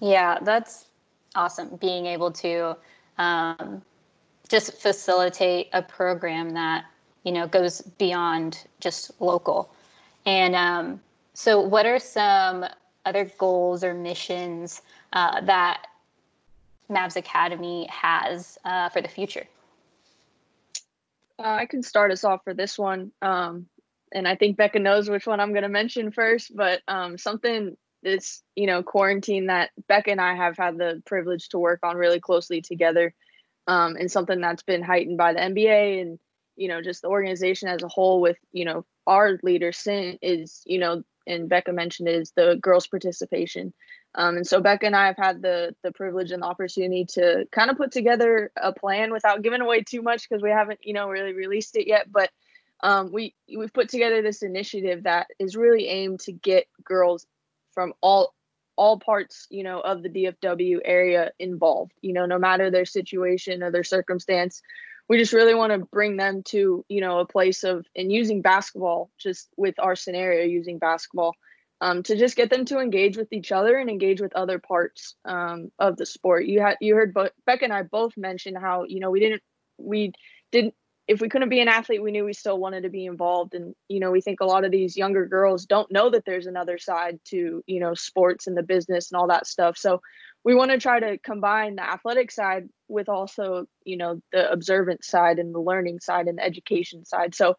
Yeah, 0.00 0.38
that's 0.42 0.86
awesome. 1.34 1.74
Being 1.80 2.06
able 2.06 2.30
to, 2.30 2.76
um, 3.18 3.82
just 4.48 4.72
facilitate 4.74 5.68
a 5.72 5.82
program 5.82 6.50
that 6.50 6.84
you 7.24 7.32
know 7.32 7.46
goes 7.46 7.80
beyond 7.80 8.64
just 8.80 9.10
local. 9.20 9.70
And 10.26 10.54
um, 10.54 11.00
so 11.34 11.60
what 11.60 11.86
are 11.86 11.98
some 11.98 12.64
other 13.04 13.30
goals 13.38 13.84
or 13.84 13.94
missions 13.94 14.82
uh, 15.12 15.40
that 15.42 15.86
mavs 16.90 17.16
academy 17.16 17.86
has 17.90 18.58
uh, 18.64 18.88
for 18.88 19.00
the 19.00 19.08
future? 19.08 19.46
Uh, 21.40 21.54
i 21.60 21.66
can 21.66 21.84
start 21.84 22.10
us 22.10 22.24
off 22.24 22.42
for 22.42 22.52
this 22.52 22.76
one 22.76 23.12
um, 23.22 23.66
and 24.12 24.26
i 24.26 24.34
think 24.34 24.56
becca 24.56 24.80
knows 24.80 25.08
which 25.08 25.24
one 25.24 25.38
i'm 25.38 25.52
going 25.52 25.62
to 25.62 25.68
mention 25.68 26.10
first 26.10 26.54
but 26.56 26.80
um, 26.88 27.16
something 27.16 27.76
that's 28.02 28.42
you 28.56 28.66
know 28.66 28.82
quarantine 28.82 29.46
that 29.46 29.70
becca 29.86 30.10
and 30.10 30.20
i 30.20 30.34
have 30.34 30.56
had 30.56 30.76
the 30.76 31.00
privilege 31.06 31.48
to 31.48 31.58
work 31.58 31.78
on 31.84 31.96
really 31.96 32.18
closely 32.18 32.60
together 32.60 33.14
um, 33.68 33.94
and 33.96 34.10
something 34.10 34.40
that's 34.40 34.64
been 34.64 34.82
heightened 34.82 35.18
by 35.18 35.32
the 35.32 35.40
NBA 35.40 36.00
and 36.00 36.18
you 36.56 36.66
know 36.66 36.82
just 36.82 37.02
the 37.02 37.08
organization 37.08 37.68
as 37.68 37.84
a 37.84 37.88
whole 37.88 38.20
with 38.20 38.38
you 38.50 38.64
know 38.64 38.84
our 39.06 39.38
leader 39.44 39.70
Cynt 39.70 40.18
is 40.22 40.62
you 40.66 40.78
know 40.78 41.04
and 41.28 41.48
Becca 41.48 41.72
mentioned 41.72 42.08
is 42.08 42.32
the 42.32 42.58
girls 42.60 42.86
participation. 42.86 43.74
Um, 44.14 44.38
and 44.38 44.46
so 44.46 44.60
Becca 44.62 44.86
and 44.86 44.96
I 44.96 45.06
have 45.06 45.18
had 45.18 45.42
the 45.42 45.76
the 45.84 45.92
privilege 45.92 46.32
and 46.32 46.42
the 46.42 46.46
opportunity 46.46 47.04
to 47.10 47.46
kind 47.52 47.70
of 47.70 47.76
put 47.76 47.92
together 47.92 48.50
a 48.60 48.72
plan 48.72 49.12
without 49.12 49.42
giving 49.42 49.60
away 49.60 49.82
too 49.82 50.02
much 50.02 50.26
because 50.28 50.42
we 50.42 50.50
haven't 50.50 50.80
you 50.82 50.94
know 50.94 51.08
really 51.08 51.34
released 51.34 51.76
it 51.76 51.86
yet. 51.86 52.10
But 52.10 52.30
um, 52.82 53.12
we 53.12 53.34
we've 53.56 53.72
put 53.72 53.90
together 53.90 54.22
this 54.22 54.42
initiative 54.42 55.04
that 55.04 55.26
is 55.38 55.56
really 55.56 55.88
aimed 55.88 56.20
to 56.20 56.32
get 56.32 56.66
girls 56.82 57.26
from 57.72 57.92
all 58.00 58.34
all 58.78 58.98
parts 58.98 59.46
you 59.50 59.62
know 59.62 59.80
of 59.80 60.02
the 60.02 60.08
DFW 60.08 60.78
area 60.84 61.32
involved 61.38 61.92
you 62.00 62.12
know 62.12 62.26
no 62.26 62.38
matter 62.38 62.70
their 62.70 62.86
situation 62.86 63.62
or 63.62 63.70
their 63.70 63.84
circumstance. 63.84 64.62
We 65.08 65.16
just 65.16 65.32
really 65.32 65.54
want 65.54 65.72
to 65.72 65.78
bring 65.78 66.16
them 66.16 66.42
to 66.44 66.84
you 66.88 67.00
know 67.00 67.18
a 67.18 67.26
place 67.26 67.64
of 67.64 67.84
and 67.96 68.10
using 68.10 68.40
basketball 68.40 69.10
just 69.18 69.48
with 69.56 69.74
our 69.78 69.96
scenario 69.96 70.44
using 70.44 70.78
basketball 70.78 71.34
um, 71.80 72.02
to 72.04 72.16
just 72.16 72.36
get 72.36 72.50
them 72.50 72.64
to 72.66 72.78
engage 72.78 73.16
with 73.16 73.32
each 73.32 73.52
other 73.52 73.76
and 73.76 73.88
engage 73.90 74.20
with 74.20 74.34
other 74.34 74.58
parts 74.58 75.14
um, 75.24 75.70
of 75.78 75.96
the 75.96 76.06
sport. 76.06 76.46
You 76.46 76.60
had 76.60 76.76
you 76.80 76.94
heard 76.94 77.14
Be- 77.14 77.30
Becca 77.46 77.64
and 77.64 77.72
I 77.72 77.82
both 77.82 78.16
mention 78.16 78.54
how 78.54 78.84
you 78.84 79.00
know 79.00 79.10
we 79.10 79.20
didn't 79.20 79.42
we 79.78 80.12
didn't 80.52 80.74
if 81.08 81.22
we 81.22 81.30
couldn't 81.30 81.48
be 81.48 81.60
an 81.60 81.68
athlete 81.68 82.02
we 82.02 82.12
knew 82.12 82.26
we 82.26 82.34
still 82.34 82.58
wanted 82.58 82.82
to 82.82 82.90
be 82.90 83.06
involved. 83.06 83.54
And 83.54 83.74
you 83.88 83.98
know 83.98 84.10
we 84.10 84.20
think 84.20 84.40
a 84.40 84.44
lot 84.44 84.64
of 84.64 84.70
these 84.70 84.96
younger 84.96 85.26
girls 85.26 85.64
don't 85.64 85.90
know 85.90 86.10
that 86.10 86.24
there's 86.26 86.46
another 86.46 86.78
side 86.78 87.18
to 87.26 87.64
you 87.66 87.80
know 87.80 87.94
sports 87.94 88.46
and 88.46 88.56
the 88.56 88.62
business 88.62 89.10
and 89.10 89.18
all 89.18 89.26
that 89.28 89.46
stuff. 89.46 89.76
So 89.78 90.02
we 90.44 90.54
want 90.54 90.70
to 90.70 90.78
try 90.78 91.00
to 91.00 91.18
combine 91.18 91.76
the 91.76 91.82
athletic 91.82 92.30
side 92.30 92.68
with 92.86 93.08
also 93.08 93.66
you 93.84 93.96
know 93.96 94.20
the 94.32 94.50
observant 94.52 95.02
side 95.04 95.38
and 95.38 95.54
the 95.54 95.60
learning 95.60 96.00
side 96.00 96.28
and 96.28 96.38
the 96.38 96.44
education 96.44 97.04
side. 97.04 97.34
So 97.34 97.56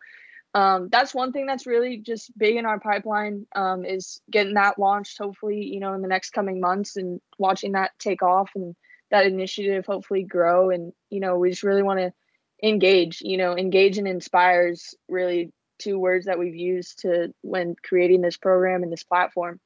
um, 0.55 0.89
that's 0.91 1.13
one 1.13 1.31
thing 1.31 1.45
that's 1.45 1.67
really 1.67 1.97
just 1.97 2.35
big 2.37 2.55
in 2.55 2.65
our 2.65 2.79
pipeline 2.79 3.45
um, 3.55 3.85
is 3.85 4.21
getting 4.31 4.55
that 4.55 4.79
launched 4.79 5.17
hopefully 5.17 5.63
you 5.63 5.79
know 5.79 5.93
in 5.93 6.03
the 6.03 6.07
next 6.07 6.31
coming 6.31 6.61
months 6.61 6.97
and 6.97 7.19
watching 7.39 7.71
that 7.71 7.91
take 7.97 8.21
off 8.21 8.51
and 8.55 8.75
that 9.09 9.25
initiative 9.25 9.87
hopefully 9.87 10.21
grow. 10.23 10.69
And 10.69 10.93
you 11.09 11.19
know 11.19 11.39
we 11.39 11.49
just 11.49 11.63
really 11.63 11.83
want 11.83 11.99
to 11.99 12.13
engage 12.61 13.21
you 13.21 13.37
know 13.37 13.55
engage 13.57 13.97
and 13.97 14.07
inspires 14.07 14.95
really 15.07 15.51
two 15.79 15.97
words 15.97 16.25
that 16.25 16.37
we've 16.37 16.55
used 16.55 16.99
to 16.99 17.33
when 17.41 17.75
creating 17.83 18.21
this 18.21 18.37
program 18.37 18.83
and 18.83 18.91
this 18.91 19.03
platform. 19.03 19.59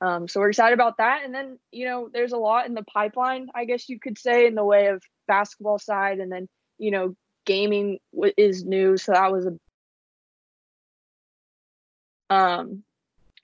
Um, 0.00 0.28
so 0.28 0.40
we're 0.40 0.50
excited 0.50 0.74
about 0.74 0.98
that. 0.98 1.22
And 1.24 1.34
then 1.34 1.58
you 1.70 1.86
know 1.86 2.10
there's 2.12 2.32
a 2.32 2.36
lot 2.38 2.66
in 2.66 2.74
the 2.74 2.82
pipeline 2.82 3.48
i 3.54 3.64
guess 3.64 3.88
you 3.88 3.98
could 3.98 4.18
say 4.18 4.46
in 4.46 4.54
the 4.54 4.64
way 4.64 4.88
of 4.88 5.02
basketball 5.26 5.78
side. 5.78 6.18
And 6.18 6.30
then 6.30 6.48
you 6.78 6.90
know 6.90 7.14
gaming 7.46 7.98
is 8.36 8.64
new 8.64 8.96
so 8.96 9.12
that 9.12 9.30
was 9.30 9.46
a 9.46 9.56
um 12.34 12.82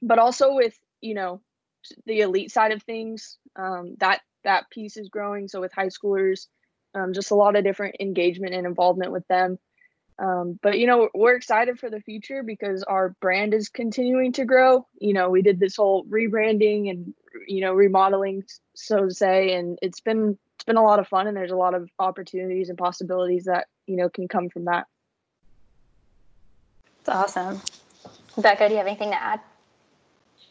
but 0.03 0.19
also 0.19 0.55
with 0.55 0.77
you 1.01 1.15
know 1.15 1.41
the 2.07 2.21
elite 2.21 2.51
side 2.51 2.73
of 2.73 2.83
things 2.83 3.39
um 3.55 3.95
that 4.01 4.21
that 4.45 4.69
piece 4.71 4.97
is 4.97 5.09
growing. 5.09 5.49
So 5.49 5.61
with 5.61 5.73
high 5.73 5.87
schoolers 5.87 6.49
um, 6.95 7.13
just 7.13 7.31
a 7.31 7.35
lot 7.35 7.57
of 7.57 7.65
different 7.65 7.97
engagement 8.01 8.55
and 8.55 8.67
involvement 8.67 9.13
with 9.13 9.27
them. 9.29 9.59
Um, 10.19 10.59
but 10.63 10.79
you 10.79 10.87
know, 10.87 11.09
we're 11.15 11.35
excited 11.35 11.79
for 11.79 11.91
the 11.91 12.01
future 12.01 12.43
because 12.43 12.83
our 12.83 13.11
brand 13.21 13.55
is 13.55 13.69
continuing 13.69 14.33
to 14.33 14.45
grow. 14.45 14.87
You 15.01 15.15
know, 15.15 15.31
we 15.31 15.43
did 15.43 15.59
this 15.59 15.77
whole 15.77 16.05
rebranding 16.05 16.91
and 16.91 17.15
you 17.47 17.61
know 17.63 17.73
remodeling, 17.73 18.45
so 18.75 19.07
to 19.07 19.15
say, 19.15 19.55
and 19.55 19.79
it's 19.83 20.01
been 20.01 20.39
it's 20.55 20.65
been 20.65 20.77
a 20.77 20.83
lot 20.83 20.99
of 20.99 21.09
fun, 21.09 21.27
and 21.27 21.37
there's 21.37 21.51
a 21.51 21.57
lot 21.57 21.75
of 21.75 21.91
opportunities 21.99 22.69
and 22.69 22.79
possibilities 22.79 23.45
that 23.45 23.67
you 23.87 23.97
know 23.97 24.09
can 24.09 24.29
come 24.29 24.49
from 24.49 24.67
that. 24.67 24.87
It's 27.01 27.09
awesome, 27.09 27.61
Becca. 28.39 28.69
Do 28.69 28.75
you 28.75 28.79
have 28.79 28.87
anything 28.87 29.11
to 29.11 29.21
add? 29.21 29.41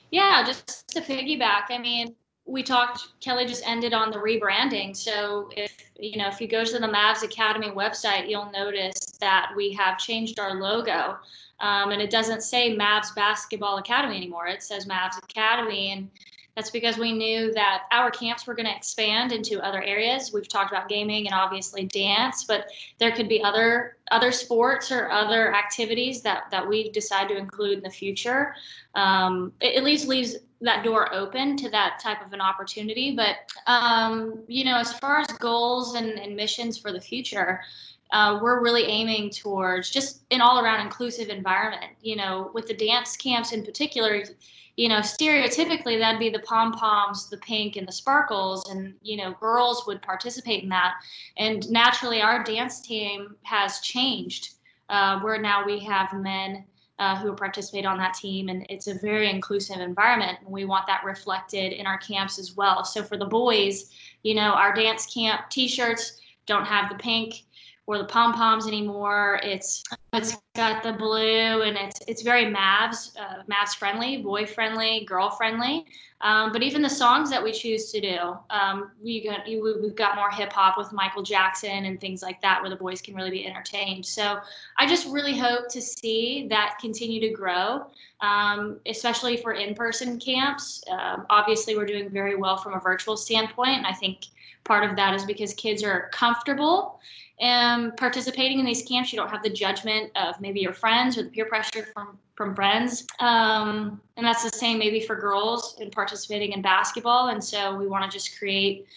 Yeah, 0.10 0.44
just 0.46 0.90
to 0.90 1.02
piggyback. 1.02 1.66
I 1.70 1.78
mean, 1.78 2.16
we 2.46 2.64
talked 2.64 3.20
kelli 3.22 3.48
just 3.48 3.66
ended 3.68 3.94
on 3.94 4.10
the 4.12 4.18
rebranding 4.18 4.96
so 4.96 5.50
if 5.56 5.78
you 6.00 6.18
know 6.18 6.28
if 6.28 6.42
you 6.42 6.48
go 6.48 6.64
to 6.64 6.80
the 6.80 6.88
mavs 6.88 7.24
academy 7.24 7.70
website 7.70 8.30
you'll 8.30 8.52
notice 8.52 9.18
that 9.20 9.52
we 9.56 9.72
have 9.72 9.98
changed 9.98 10.40
our 10.40 10.56
logo 10.56 11.18
um, 11.60 11.92
and 11.92 12.02
it 12.02 12.10
doesn't 12.10 12.42
say 12.42 12.76
mavs 12.76 13.14
basketball 13.16 13.78
academy 13.78 14.18
anymore 14.18 14.48
it 14.48 14.64
says 14.64 14.86
mavs 14.86 15.18
academy 15.24 15.92
and 15.92 16.10
that's 16.56 16.70
because 16.70 16.98
we 16.98 17.14
knew 17.14 17.54
that 17.54 17.84
our 17.92 18.12
camps 18.12 18.46
were 18.46 18.54
going 18.54 18.66
to 18.66 18.76
expand 18.76 19.32
into 19.32 19.62
other 19.62 19.82
areas. 19.82 20.34
We've 20.34 20.48
talked 20.48 20.72
about 20.72 20.90
gaming 20.90 21.26
and 21.26 21.34
obviously 21.34 21.86
dance, 21.86 22.44
but 22.44 22.68
there 23.00 23.12
could 23.12 23.30
be 23.30 23.42
other 23.42 23.98
other 24.12 24.32
sports 24.34 24.92
or 24.92 25.10
other 25.10 25.56
activities 25.56 26.22
that 26.24 26.52
that 26.52 26.68
we 26.68 26.92
decide 26.92 27.30
to 27.30 27.38
include 27.38 27.78
in 27.78 27.84
the 27.84 27.90
future. 27.90 28.54
Um, 28.96 29.54
it 29.62 29.78
at 29.78 29.84
least 29.84 30.08
leaves 30.08 30.36
that 30.62 30.84
door 30.84 31.14
open 31.14 31.58
to 31.58 31.70
that 31.70 32.00
type 32.00 32.26
of 32.26 32.34
an 32.34 32.42
opportunity. 32.42 33.16
But 33.16 33.38
um, 33.68 34.44
you 34.48 34.64
know, 34.64 34.78
as 34.78 34.94
far 34.94 35.20
as 35.20 35.28
goals 35.28 35.96
and, 35.96 36.12
and 36.12 36.36
missions 36.36 36.78
for 36.78 36.92
the 36.92 37.02
future, 37.02 37.62
uh, 38.12 38.40
we're 38.42 38.62
really 38.62 38.84
aiming 38.84 39.30
towards 39.30 39.90
just 39.90 40.24
an 40.32 40.42
all-around 40.42 40.82
inclusive 40.82 41.30
environment. 41.30 41.92
You 42.02 42.16
know, 42.16 42.52
with 42.54 42.68
the 42.68 42.74
dance 42.76 43.18
camps 43.18 43.52
in 43.52 43.64
particular 43.64 44.24
you 44.78 44.88
know, 44.88 45.00
stereotypically 45.00 46.00
that'd 46.00 46.20
be 46.20 46.30
the 46.30 46.40
pom 46.40 46.72
poms, 46.72 47.30
the 47.30 47.38
pink, 47.38 47.76
and 47.76 47.88
the 47.88 47.92
sparkles, 47.92 48.70
and 48.70 48.94
you 49.02 49.18
know, 49.18 49.34
girls 49.40 49.86
would 49.86 50.02
participate 50.02 50.64
in 50.64 50.70
that. 50.70 50.94
And 51.38 51.70
naturally, 51.70 52.22
our 52.22 52.44
dance 52.44 52.82
team 52.82 53.36
has 53.44 53.82
changed, 53.82 54.56
uh, 54.90 55.20
where 55.20 55.40
now 55.40 55.66
we 55.66 55.80
have 55.80 56.14
men 56.14 56.66
uh, 57.02 57.16
who 57.16 57.34
participate 57.34 57.84
on 57.84 57.98
that 57.98 58.14
team, 58.14 58.48
and 58.48 58.64
it's 58.70 58.86
a 58.86 58.94
very 58.94 59.28
inclusive 59.28 59.80
environment. 59.80 60.38
And 60.42 60.52
we 60.52 60.66
want 60.66 60.86
that 60.86 61.04
reflected 61.04 61.74
in 61.74 61.88
our 61.88 61.98
camps 61.98 62.38
as 62.38 62.56
well. 62.56 62.86
So 62.86 63.02
for 63.02 63.18
the 63.18 63.26
boys, 63.26 63.92
you 64.22 64.36
know, 64.36 64.52
our 64.52 64.72
dance 64.72 65.12
camp 65.12 65.50
T-shirts 65.50 66.22
don't 66.46 66.66
have 66.66 66.90
the 66.90 66.96
pink 66.96 67.44
or 67.88 67.98
the 67.98 68.06
pom 68.06 68.34
poms 68.34 68.68
anymore. 68.68 69.40
It's 69.44 69.84
it's 70.14 70.38
got 70.56 70.84
the 70.84 70.94
blue 70.94 71.62
and 71.62 71.78
it's 71.78 72.00
it's 72.08 72.22
very 72.22 72.46
Mavs 72.46 73.18
uh, 73.18 73.44
Mavs 73.50 73.76
friendly, 73.76 74.18
boy 74.18 74.46
friendly, 74.46 75.06
girl 75.06 75.30
friendly. 75.30 75.86
Um, 76.22 76.52
but 76.52 76.62
even 76.62 76.84
the 76.84 76.90
songs 76.90 77.32
that 77.32 77.44
we 77.44 77.52
choose 77.52 77.92
to 77.92 78.00
do, 78.00 78.38
um, 78.52 78.92
we 79.04 79.24
got 79.24 79.48
we've 79.48 79.96
got 79.96 80.16
more 80.16 80.30
hip 80.30 80.54
hop 80.54 80.78
with 80.78 80.94
Michael 80.94 81.24
Jackson 81.24 81.86
and 81.86 82.00
things 82.00 82.22
like 82.22 82.40
that, 82.42 82.62
where 82.62 82.70
the 82.70 82.76
boys 82.76 83.02
can 83.02 83.16
really 83.16 83.32
be 83.32 83.48
entertained. 83.48 84.06
So 84.06 84.40
I 84.78 84.88
just 84.88 85.08
really 85.08 85.36
hope 85.36 85.68
to 85.70 85.82
see 85.82 86.48
that 86.50 86.78
continue 86.80 87.20
to 87.22 87.30
grow, 87.30 87.88
um, 88.22 88.80
especially 88.86 89.38
for 89.38 89.54
in-person 89.54 90.20
camps. 90.20 90.84
Um, 90.92 91.26
obviously, 91.32 91.76
we're 91.76 91.88
doing 91.88 92.10
very 92.12 92.36
well 92.36 92.58
from 92.58 92.76
a 92.76 92.80
virtual 92.80 93.18
standpoint, 93.18 93.78
and 93.78 93.88
I 93.88 93.94
think 93.94 94.28
part 94.64 94.90
of 94.90 94.96
that 94.96 95.14
is 95.14 95.26
because 95.26 95.54
kids 95.54 95.84
are 95.84 96.10
comfortable 96.14 97.00
um, 97.42 97.94
participating 97.98 98.60
in 98.60 98.66
these 98.66 98.84
camps, 98.84 99.12
you 99.12 99.18
don't 99.18 99.30
have 99.30 99.42
the 99.42 99.50
judgment 99.50 100.12
of 100.16 100.40
maybe 100.40 100.60
your 100.60 100.74
friends 100.74 101.18
or 101.18 101.24
the 101.24 101.30
peer 101.30 101.46
pressure 101.46 101.88
from 101.94 102.18
from 102.36 102.56
friends. 102.56 103.06
Um, 103.20 104.02
and 104.18 104.26
that's 104.26 104.44
the 104.44 104.58
same 104.58 104.80
maybe 104.80 105.00
for 105.00 105.16
girls 105.16 105.78
in 105.80 105.92
participating 105.92 106.54
in 106.54 106.62
basketball. 106.62 107.28
And 107.28 107.44
so 107.44 107.76
we 107.76 107.88
want 107.88 108.10
to 108.10 108.16
just 108.16 108.38
create 108.40 108.88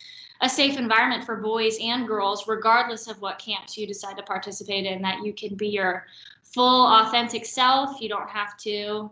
a 0.41 0.49
safe 0.49 0.79
environment 0.79 1.25
for 1.25 1.37
boys 1.37 1.79
and 1.83 2.07
girls, 2.07 2.47
regardless 2.49 3.07
of 3.07 3.21
what 3.21 3.39
camps 3.39 3.77
you 3.77 3.87
decide 3.87 4.17
to 4.17 4.23
participate 4.23 4.87
in. 4.87 5.03
That 5.03 5.25
you 5.25 5.33
can 5.33 5.57
be 5.57 5.69
your 5.69 6.07
full, 6.43 6.87
authentic 6.87 7.45
self. 7.45 8.01
You 8.01 8.09
don't 8.09 8.31
have 8.31 8.57
to 8.59 9.11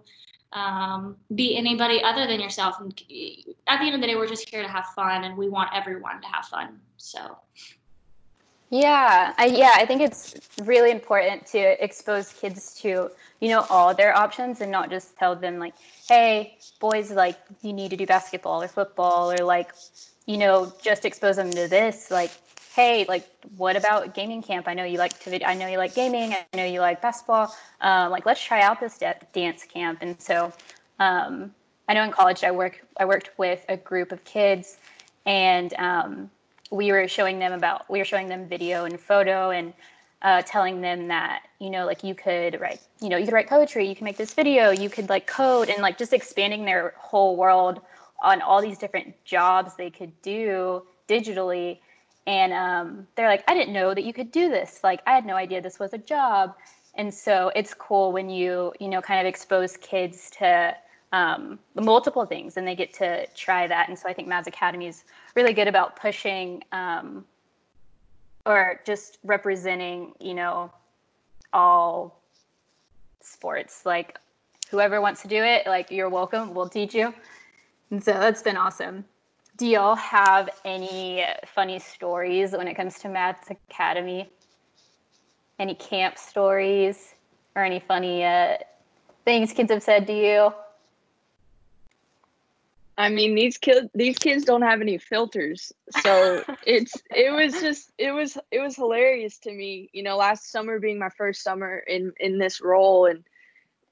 um, 0.52 1.16
be 1.35 1.56
anybody 1.56 2.02
other 2.02 2.26
than 2.26 2.40
yourself. 2.40 2.76
And 2.80 2.92
at 3.66 3.78
the 3.78 3.87
end 3.87 3.94
of 3.94 4.00
the 4.00 4.06
day, 4.06 4.14
we're 4.14 4.28
just 4.28 4.49
here 4.49 4.62
to 4.62 4.68
have 4.68 4.87
fun, 4.94 5.25
and 5.25 5.37
we 5.37 5.49
want 5.49 5.71
everyone 5.75 6.21
to 6.21 6.28
have 6.28 6.44
fun. 6.47 6.80
So. 6.97 7.38
Yeah, 8.71 9.35
I, 9.37 9.47
yeah, 9.47 9.73
I 9.75 9.85
think 9.85 10.00
it's 10.00 10.35
really 10.62 10.90
important 10.90 11.44
to 11.49 11.85
expose 11.85 12.32
kids 12.32 12.80
to 12.80 13.11
you 13.40 13.49
know 13.49 13.66
all 13.68 13.92
their 13.92 14.16
options 14.16 14.62
and 14.62 14.73
not 14.73 14.88
just 14.88 15.14
tell 15.18 15.37
them 15.37 15.59
like, 15.59 15.75
hey, 16.09 16.56
boys, 16.80 17.11
like 17.11 17.38
you 17.61 17.73
need 17.73 17.90
to 17.90 17.97
do 17.97 18.06
basketball 18.06 18.62
or 18.62 18.68
football 18.68 19.30
or 19.30 19.44
like, 19.44 19.73
you 20.26 20.38
know, 20.38 20.73
just 20.82 21.04
expose 21.04 21.37
them 21.37 21.50
to 21.50 21.68
this 21.68 22.11
like, 22.11 22.30
hey, 22.75 23.05
like 23.09 23.29
what 23.57 23.76
about 23.76 24.14
gaming 24.14 24.43
camp? 24.43 24.67
I 24.67 24.75
know 24.75 24.85
you 24.85 24.99
like 24.99 25.19
to, 25.21 25.49
I 25.49 25.55
know 25.55 25.67
you 25.67 25.79
like 25.79 25.95
gaming. 25.95 26.33
I 26.33 26.57
know 26.57 26.64
you 26.64 26.81
like 26.81 27.02
basketball. 27.02 27.55
Um, 27.81 28.11
like 28.11 28.25
let's 28.25 28.43
try 28.43 28.62
out 28.62 28.81
this 28.81 28.99
dance 29.33 29.64
camp. 29.64 29.99
And 30.00 30.21
so, 30.21 30.52
um, 30.99 31.55
I 31.88 31.95
know 31.95 32.05
in 32.05 32.12
college 32.12 32.45
I 32.45 32.50
work 32.50 32.83
I 32.97 33.05
worked 33.05 33.31
with 33.37 33.64
a 33.69 33.76
group 33.76 34.12
of 34.12 34.25
kids 34.25 34.79
and 35.26 35.75
um, 35.75 36.31
we 36.71 36.93
were 36.93 37.07
showing 37.09 37.38
them 37.38 37.52
about 37.52 37.91
we 37.91 37.99
were 37.99 38.05
showing 38.05 38.29
them 38.29 38.49
video 38.49 38.85
and 38.85 38.99
photo 38.99 39.50
and 39.50 39.75
uh, 40.23 40.41
telling 40.43 40.81
them 40.81 41.09
that 41.09 41.43
you 41.59 41.69
know 41.69 41.85
like 41.85 42.05
you 42.05 42.14
could 42.14 42.61
write 42.61 42.81
you 43.00 43.09
know 43.09 43.17
you 43.17 43.25
could 43.25 43.35
write 43.35 43.49
poetry 43.49 43.87
you 43.87 43.97
can 43.97 44.05
make 44.05 44.17
this 44.17 44.33
video 44.33 44.71
you 44.71 44.88
could 44.88 45.09
like 45.09 45.26
code 45.26 45.69
and 45.69 45.83
like 45.83 45.99
just 45.99 46.12
expanding 46.12 46.64
their 46.64 46.95
whole 46.97 47.37
world 47.37 47.81
on 48.23 48.41
all 48.41 48.62
these 48.62 48.79
different 48.79 49.12
jobs 49.25 49.75
they 49.75 49.91
could 49.91 50.12
do 50.23 50.83
digitally 51.09 51.79
and 52.26 52.52
um, 52.52 53.07
they're 53.17 53.29
like, 53.29 53.45
I 53.49 53.55
didn't 53.55 53.73
know 53.73 53.95
that 53.95 54.05
you 54.05 54.12
could 54.12 54.31
do 54.31 54.49
this. 54.49 54.81
Like, 54.85 55.00
I 55.07 55.12
had 55.12 55.26
no 55.26 55.35
idea 55.35 55.61
this 55.61 55.79
was 55.79 55.93
a 55.93 55.99
job. 55.99 56.55
And 56.95 57.12
so 57.12 57.50
it's 57.57 57.75
cool 57.75 58.12
when 58.12 58.29
you, 58.29 58.73
you 58.79 58.88
know, 58.88 59.00
kind 59.00 59.21
of 59.21 59.26
expose 59.26 59.76
kids 59.79 60.31
to 60.38 60.76
um, 61.12 61.59
multiple 61.75 62.25
things 62.25 62.57
and 62.57 62.67
they 62.67 62.75
get 62.75 62.93
to 62.95 63.26
try 63.29 63.67
that. 63.67 63.88
And 63.88 63.99
so 63.99 64.09
I 64.09 64.12
think 64.12 64.29
Mavs 64.29 64.47
Academy 64.47 64.87
is 64.87 65.05
really 65.35 65.52
good 65.52 65.69
about 65.69 65.97
pushing 65.97 66.62
um, 66.73 67.25
or 68.47 68.81
just 68.85 69.19
representing, 69.25 70.12
you 70.21 70.35
know, 70.35 70.71
all 71.52 72.21
sports. 73.21 73.85
Like 73.85 74.19
whoever 74.71 75.00
wants 75.00 75.23
to 75.23 75.29
do 75.29 75.43
it, 75.43 75.67
like 75.67 75.91
you're 75.91 76.09
welcome. 76.09 76.55
We'll 76.55 76.69
teach 76.69 76.95
you. 76.95 77.14
And 77.91 78.02
so 78.02 78.12
that's 78.12 78.43
been 78.43 78.57
awesome. 78.57 79.05
Do 79.56 79.66
y'all 79.66 79.97
have 79.97 80.49
any 80.64 81.25
funny 81.47 81.78
stories 81.78 82.52
when 82.52 82.68
it 82.68 82.75
comes 82.75 82.99
to 83.00 83.09
Mavs 83.09 83.50
Academy? 83.50 84.30
Any 85.59 85.75
camp 85.75 86.18
stories 86.18 87.14
or 87.54 87.62
any 87.62 87.80
funny 87.80 88.25
uh, 88.25 88.56
things 89.25 89.52
kids 89.52 89.71
have 89.71 89.82
said 89.82 90.06
to 90.06 90.12
you? 90.12 90.52
I 92.99 93.09
mean, 93.09 93.35
these 93.35 93.59
kids 93.59 93.88
these 93.94 94.18
kids 94.18 94.44
don't 94.44 94.62
have 94.62 94.80
any 94.80 94.99
filters, 94.99 95.73
so 96.02 96.42
it's 96.66 96.94
it 97.14 97.32
was 97.32 97.61
just 97.61 97.90
it 97.99 98.12
was 98.12 98.38
it 98.50 98.61
was 98.61 98.76
hilarious 98.76 99.38
to 99.40 99.52
me. 99.52 99.88
You 99.92 100.02
know, 100.02 100.16
last 100.16 100.50
summer 100.50 100.78
being 100.78 100.99
my 100.99 101.09
first 101.09 101.42
summer 101.42 101.78
in 101.78 102.12
in 102.21 102.38
this 102.38 102.61
role, 102.61 103.06
and 103.06 103.25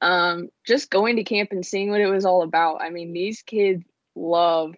um, 0.01 0.49
just 0.65 0.91
going 0.91 1.17
to 1.17 1.25
camp 1.25 1.51
and 1.53 1.65
seeing 1.65 1.91
what 1.91 2.01
it 2.01 2.09
was 2.09 2.25
all 2.25 2.43
about. 2.43 2.83
I 2.83 2.91
mean, 2.91 3.13
these 3.13 3.43
kids 3.43 3.85
love 4.15 4.75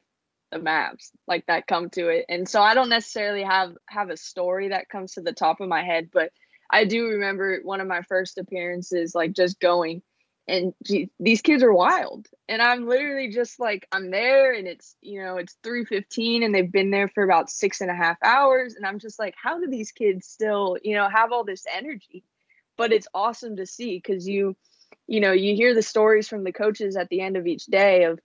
the 0.53 0.61
maps 0.61 1.11
like 1.27 1.47
that 1.47 1.67
come 1.67 1.91
to 1.91 2.09
it, 2.09 2.27
and 2.29 2.49
so 2.49 2.63
I 2.63 2.75
don't 2.75 2.89
necessarily 2.89 3.43
have 3.43 3.75
have 3.89 4.11
a 4.11 4.17
story 4.17 4.69
that 4.69 4.89
comes 4.89 5.15
to 5.15 5.23
the 5.23 5.33
top 5.33 5.61
of 5.61 5.69
my 5.69 5.83
head, 5.83 6.11
but 6.13 6.31
I 6.71 6.85
do 6.85 7.07
remember 7.07 7.61
one 7.65 7.81
of 7.81 7.89
my 7.89 8.03
first 8.03 8.39
appearances, 8.39 9.15
like 9.15 9.33
just 9.33 9.59
going 9.61 10.03
and 10.49 10.75
these 11.21 11.41
kids 11.41 11.63
are 11.63 11.73
wild. 11.73 12.27
And 12.49 12.61
i'm 12.61 12.87
literally 12.87 13.29
just 13.29 13.61
like 13.61 13.87
i'm 13.93 14.11
there 14.11 14.53
and 14.53 14.67
it's 14.67 14.97
you 15.01 15.23
know 15.23 15.37
it's 15.37 15.57
3.15 15.65 16.45
and 16.45 16.55
they've 16.55 16.71
been 16.71 16.91
there 16.91 17.09
for 17.09 17.23
about 17.23 17.51
six 17.51 17.81
and 17.81 17.91
a 17.91 17.95
half 17.95 18.17
hours. 18.23 18.75
And 18.75 18.85
i'm 18.87 18.99
just 18.99 19.19
like 19.19 19.35
how 19.41 19.59
do 19.59 19.69
these 19.69 19.93
kids 19.93 20.27
still 20.27 20.77
you 20.83 20.95
know 20.95 21.09
have 21.09 21.33
all 21.33 21.45
this 21.45 21.65
energy? 21.73 22.25
But 22.77 22.93
it's 22.93 23.09
awesome 23.15 23.57
to 23.57 23.67
see 23.67 23.97
because 23.97 24.29
you 24.29 24.57
you 25.07 25.21
know 25.21 25.33
you 25.33 25.55
hear 25.55 25.75
the 25.75 25.83
stories 25.83 26.29
from 26.29 26.45
the 26.45 26.53
coaches 26.53 26.97
at 26.97 27.09
the 27.09 27.21
end 27.21 27.37
of 27.37 27.47
each 27.47 27.67
day 27.67 28.05
of 28.05 28.19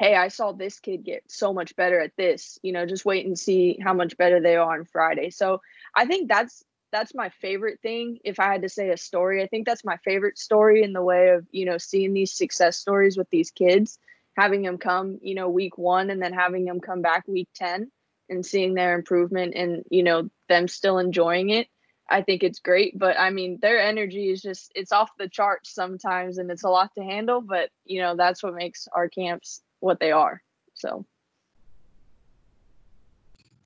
hey 0.00 0.16
i 0.16 0.28
saw 0.28 0.50
this 0.50 0.80
kid 0.80 1.04
get 1.04 1.22
so 1.28 1.52
much 1.52 1.76
better 1.76 2.00
at 2.00 2.16
this 2.16 2.58
you 2.62 2.72
know 2.72 2.86
just 2.86 3.04
wait 3.04 3.26
and 3.26 3.38
see 3.38 3.78
how 3.84 3.92
much 3.92 4.16
better 4.16 4.40
they 4.40 4.56
are 4.56 4.78
on 4.78 4.84
friday. 4.86 5.30
So 5.30 5.60
i 5.94 6.06
think 6.06 6.28
that's 6.28 6.64
that's 6.90 7.14
my 7.14 7.28
favorite 7.28 7.80
thing 7.82 8.18
if 8.24 8.40
i 8.40 8.50
had 8.50 8.62
to 8.62 8.68
say 8.68 8.88
a 8.90 8.96
story. 8.96 9.42
I 9.42 9.46
think 9.46 9.66
that's 9.66 9.84
my 9.84 9.98
favorite 9.98 10.38
story 10.38 10.82
in 10.82 10.94
the 10.94 11.02
way 11.02 11.28
of 11.28 11.46
you 11.52 11.66
know 11.66 11.78
seeing 11.78 12.14
these 12.14 12.32
success 12.32 12.78
stories 12.78 13.16
with 13.18 13.28
these 13.30 13.50
kids 13.50 13.98
having 14.36 14.62
them 14.62 14.78
come 14.78 15.18
you 15.22 15.34
know 15.34 15.50
week 15.50 15.76
one 15.76 16.08
and 16.08 16.22
then 16.22 16.32
having 16.32 16.64
them 16.64 16.80
come 16.80 17.02
back 17.02 17.28
week 17.28 17.50
10 17.54 17.92
and 18.30 18.46
seeing 18.46 18.72
their 18.74 18.94
improvement 18.94 19.54
and 19.54 19.84
you 19.90 20.02
know 20.02 20.30
them 20.48 20.66
still 20.66 20.98
enjoying 20.98 21.50
it. 21.50 21.68
I 22.08 22.22
think 22.22 22.42
it's 22.42 22.58
great 22.58 22.98
but 22.98 23.20
i 23.20 23.30
mean 23.30 23.58
their 23.60 23.80
energy 23.80 24.30
is 24.30 24.40
just 24.42 24.72
it's 24.74 24.92
off 24.92 25.10
the 25.18 25.28
charts 25.28 25.72
sometimes 25.72 26.38
and 26.38 26.50
it's 26.50 26.64
a 26.64 26.68
lot 26.68 26.90
to 26.96 27.04
handle 27.04 27.40
but 27.40 27.68
you 27.84 28.00
know 28.00 28.16
that's 28.16 28.42
what 28.42 28.54
makes 28.54 28.88
our 28.92 29.08
camps 29.08 29.62
what 29.80 30.00
they 30.00 30.12
are 30.12 30.42
so 30.74 31.04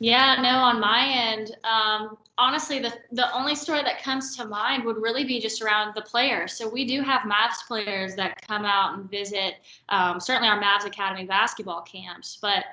yeah, 0.00 0.36
no, 0.42 0.58
on 0.58 0.80
my 0.80 1.06
end, 1.06 1.56
um, 1.64 2.18
honestly, 2.36 2.78
the, 2.78 2.92
the 3.12 3.32
only 3.32 3.54
story 3.54 3.82
that 3.82 4.02
comes 4.02 4.36
to 4.36 4.44
mind 4.44 4.84
would 4.84 4.96
really 4.96 5.24
be 5.24 5.40
just 5.40 5.62
around 5.62 5.94
the 5.94 6.02
players. 6.02 6.52
So 6.52 6.68
we 6.68 6.84
do 6.84 7.00
have 7.00 7.22
Mavs 7.22 7.66
players 7.66 8.14
that 8.16 8.46
come 8.46 8.64
out 8.64 8.98
and 8.98 9.10
visit, 9.10 9.54
um, 9.88 10.20
certainly 10.20 10.48
our 10.48 10.60
Mavs 10.60 10.84
Academy 10.84 11.24
basketball 11.24 11.82
camps, 11.82 12.38
but 12.42 12.64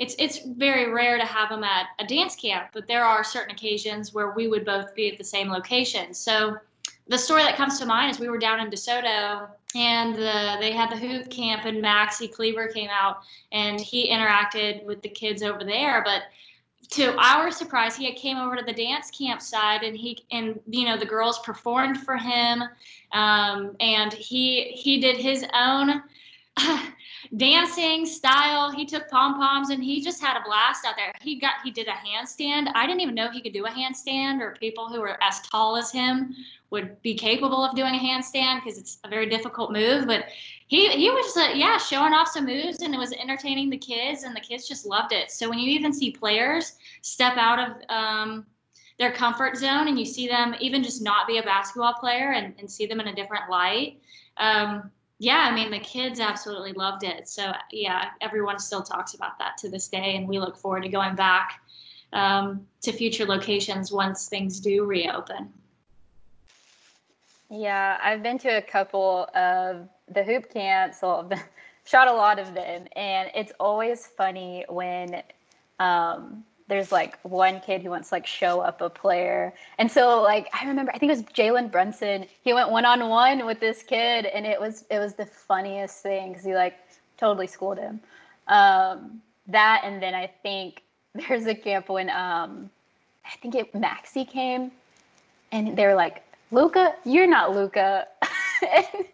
it's 0.00 0.16
it's 0.18 0.40
very 0.56 0.90
rare 0.90 1.18
to 1.18 1.26
have 1.26 1.50
them 1.50 1.62
at 1.62 1.88
a 1.98 2.06
dance 2.06 2.34
camp. 2.34 2.70
But 2.72 2.88
there 2.88 3.04
are 3.04 3.22
certain 3.22 3.54
occasions 3.54 4.14
where 4.14 4.30
we 4.30 4.48
would 4.48 4.64
both 4.64 4.94
be 4.94 5.12
at 5.12 5.18
the 5.18 5.24
same 5.24 5.50
location. 5.50 6.14
So 6.14 6.56
the 7.10 7.18
story 7.18 7.42
that 7.42 7.56
comes 7.56 7.78
to 7.80 7.86
mind 7.86 8.10
is 8.12 8.20
we 8.20 8.28
were 8.28 8.38
down 8.38 8.60
in 8.60 8.70
DeSoto 8.70 9.48
and 9.74 10.14
the, 10.14 10.56
they 10.60 10.70
had 10.70 10.90
the 10.90 10.96
hoop 10.96 11.28
camp 11.28 11.64
and 11.64 11.82
Maxi 11.82 12.32
Kleber 12.32 12.68
came 12.68 12.88
out 12.88 13.18
and 13.50 13.80
he 13.80 14.10
interacted 14.10 14.84
with 14.84 15.02
the 15.02 15.08
kids 15.08 15.42
over 15.42 15.64
there, 15.64 16.02
but 16.04 16.22
to 16.90 17.16
our 17.18 17.50
surprise, 17.50 17.96
he 17.96 18.12
came 18.14 18.36
over 18.36 18.54
to 18.54 18.64
the 18.64 18.72
dance 18.72 19.10
campsite 19.10 19.82
and 19.82 19.96
he 19.96 20.24
and 20.32 20.58
you 20.68 20.84
know 20.84 20.96
the 20.96 21.06
girls 21.06 21.38
performed 21.40 21.98
for 21.98 22.16
him, 22.16 22.64
um, 23.12 23.76
and 23.78 24.12
he 24.12 24.72
he 24.72 24.98
did 25.00 25.16
his 25.16 25.46
own 25.54 26.02
dancing 27.36 28.06
style. 28.06 28.70
He 28.70 28.84
took 28.84 29.08
pom 29.08 29.34
poms 29.34 29.70
and 29.70 29.82
he 29.82 30.02
just 30.02 30.20
had 30.20 30.36
a 30.36 30.44
blast 30.44 30.84
out 30.84 30.94
there. 30.96 31.12
He 31.20 31.38
got 31.38 31.54
he 31.64 31.70
did 31.70 31.88
a 31.88 31.92
handstand. 31.92 32.70
I 32.74 32.86
didn't 32.86 33.00
even 33.00 33.14
know 33.14 33.30
he 33.30 33.40
could 33.40 33.52
do 33.52 33.66
a 33.66 33.70
handstand, 33.70 34.40
or 34.40 34.56
people 34.60 34.88
who 34.88 35.00
were 35.00 35.22
as 35.22 35.40
tall 35.42 35.76
as 35.76 35.90
him 35.90 36.34
would 36.70 37.00
be 37.02 37.14
capable 37.14 37.64
of 37.64 37.74
doing 37.74 37.94
a 37.94 37.98
handstand 37.98 38.62
because 38.62 38.78
it's 38.78 38.98
a 39.04 39.08
very 39.08 39.28
difficult 39.28 39.72
move. 39.72 40.06
But 40.06 40.26
he 40.66 40.88
he 40.88 41.10
was 41.10 41.36
uh, 41.36 41.52
yeah 41.54 41.78
showing 41.78 42.12
off 42.12 42.28
some 42.28 42.46
moves 42.46 42.82
and 42.82 42.94
it 42.94 42.98
was 42.98 43.12
entertaining 43.12 43.70
the 43.70 43.78
kids 43.78 44.22
and 44.22 44.34
the 44.34 44.40
kids 44.40 44.68
just 44.68 44.86
loved 44.86 45.12
it. 45.12 45.30
So 45.30 45.48
when 45.48 45.58
you 45.58 45.70
even 45.72 45.92
see 45.92 46.12
players 46.12 46.76
step 47.02 47.36
out 47.36 47.58
of 47.58 47.76
um, 47.88 48.46
their 48.98 49.10
comfort 49.10 49.56
zone 49.56 49.88
and 49.88 49.98
you 49.98 50.04
see 50.04 50.28
them 50.28 50.54
even 50.60 50.82
just 50.82 51.02
not 51.02 51.26
be 51.26 51.38
a 51.38 51.42
basketball 51.42 51.94
player 51.94 52.32
and, 52.32 52.54
and 52.58 52.70
see 52.70 52.86
them 52.86 53.00
in 53.00 53.08
a 53.08 53.14
different 53.14 53.50
light. 53.50 54.00
Um, 54.36 54.90
yeah, 55.20 55.46
I 55.50 55.54
mean, 55.54 55.70
the 55.70 55.78
kids 55.78 56.18
absolutely 56.18 56.72
loved 56.72 57.04
it. 57.04 57.28
So, 57.28 57.52
yeah, 57.70 58.06
everyone 58.22 58.58
still 58.58 58.80
talks 58.80 59.12
about 59.12 59.38
that 59.38 59.58
to 59.58 59.68
this 59.68 59.86
day. 59.86 60.16
And 60.16 60.26
we 60.26 60.38
look 60.38 60.56
forward 60.56 60.82
to 60.84 60.88
going 60.88 61.14
back 61.14 61.60
um, 62.14 62.66
to 62.80 62.90
future 62.90 63.26
locations 63.26 63.92
once 63.92 64.28
things 64.28 64.60
do 64.60 64.86
reopen. 64.86 65.52
Yeah, 67.50 67.98
I've 68.02 68.22
been 68.22 68.38
to 68.38 68.48
a 68.48 68.62
couple 68.62 69.28
of 69.34 69.90
the 70.08 70.24
hoop 70.24 70.50
camps, 70.50 71.00
well, 71.02 71.30
shot 71.84 72.08
a 72.08 72.12
lot 72.14 72.38
of 72.38 72.54
them. 72.54 72.86
And 72.96 73.30
it's 73.34 73.52
always 73.60 74.06
funny 74.06 74.64
when 74.70 75.22
um, 75.80 76.44
there's 76.70 76.90
like 76.90 77.18
one 77.22 77.60
kid 77.60 77.82
who 77.82 77.90
wants 77.90 78.08
to 78.08 78.14
like 78.14 78.26
show 78.26 78.60
up 78.60 78.80
a 78.80 78.88
player. 78.88 79.52
And 79.76 79.90
so 79.90 80.22
like 80.22 80.48
I 80.58 80.66
remember 80.66 80.92
I 80.94 80.98
think 80.98 81.12
it 81.12 81.16
was 81.16 81.24
Jalen 81.24 81.70
Brunson. 81.70 82.24
He 82.42 82.54
went 82.54 82.70
one 82.70 82.86
on 82.86 83.08
one 83.08 83.44
with 83.44 83.60
this 83.60 83.82
kid 83.82 84.24
and 84.24 84.46
it 84.46 84.58
was 84.58 84.84
it 84.90 84.98
was 84.98 85.14
the 85.14 85.26
funniest 85.26 86.02
thing 86.02 86.30
because 86.30 86.44
he 86.44 86.54
like 86.54 86.78
totally 87.18 87.46
schooled 87.46 87.76
him. 87.76 88.00
Um, 88.48 89.20
that 89.48 89.82
and 89.84 90.00
then 90.02 90.14
I 90.14 90.28
think 90.42 90.82
there's 91.14 91.46
a 91.46 91.54
camp 91.54 91.90
when 91.90 92.08
um, 92.08 92.70
I 93.26 93.36
think 93.42 93.54
it 93.54 93.72
Maxi 93.74 94.26
came 94.26 94.70
and 95.52 95.76
they 95.76 95.86
were 95.86 95.94
like, 95.94 96.22
Luka, 96.52 96.94
you're 97.04 97.26
not 97.26 97.54
Luka. 97.54 98.06
Because 98.60 98.84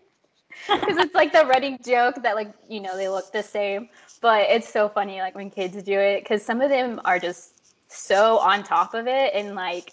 it's 0.69 1.15
like 1.15 1.33
the 1.33 1.47
running 1.47 1.79
joke 1.85 2.23
that 2.23 2.35
like, 2.35 2.53
you 2.69 2.81
know, 2.81 2.97
they 2.97 3.09
look 3.09 3.33
the 3.33 3.43
same 3.43 3.89
but 4.21 4.49
it's 4.51 4.69
so 4.69 4.89
funny 4.89 5.19
like 5.19 5.35
when 5.35 5.51
kids 5.51 5.83
do 5.83 5.99
it 5.99 6.23
because 6.23 6.45
some 6.45 6.61
of 6.61 6.71
them 6.71 7.01
are 7.05 7.19
just 7.19 7.53
so 7.89 8.39
on 8.39 8.63
top 8.63 8.95
of 8.95 9.07
it 9.07 9.33
and 9.35 9.55
like 9.55 9.93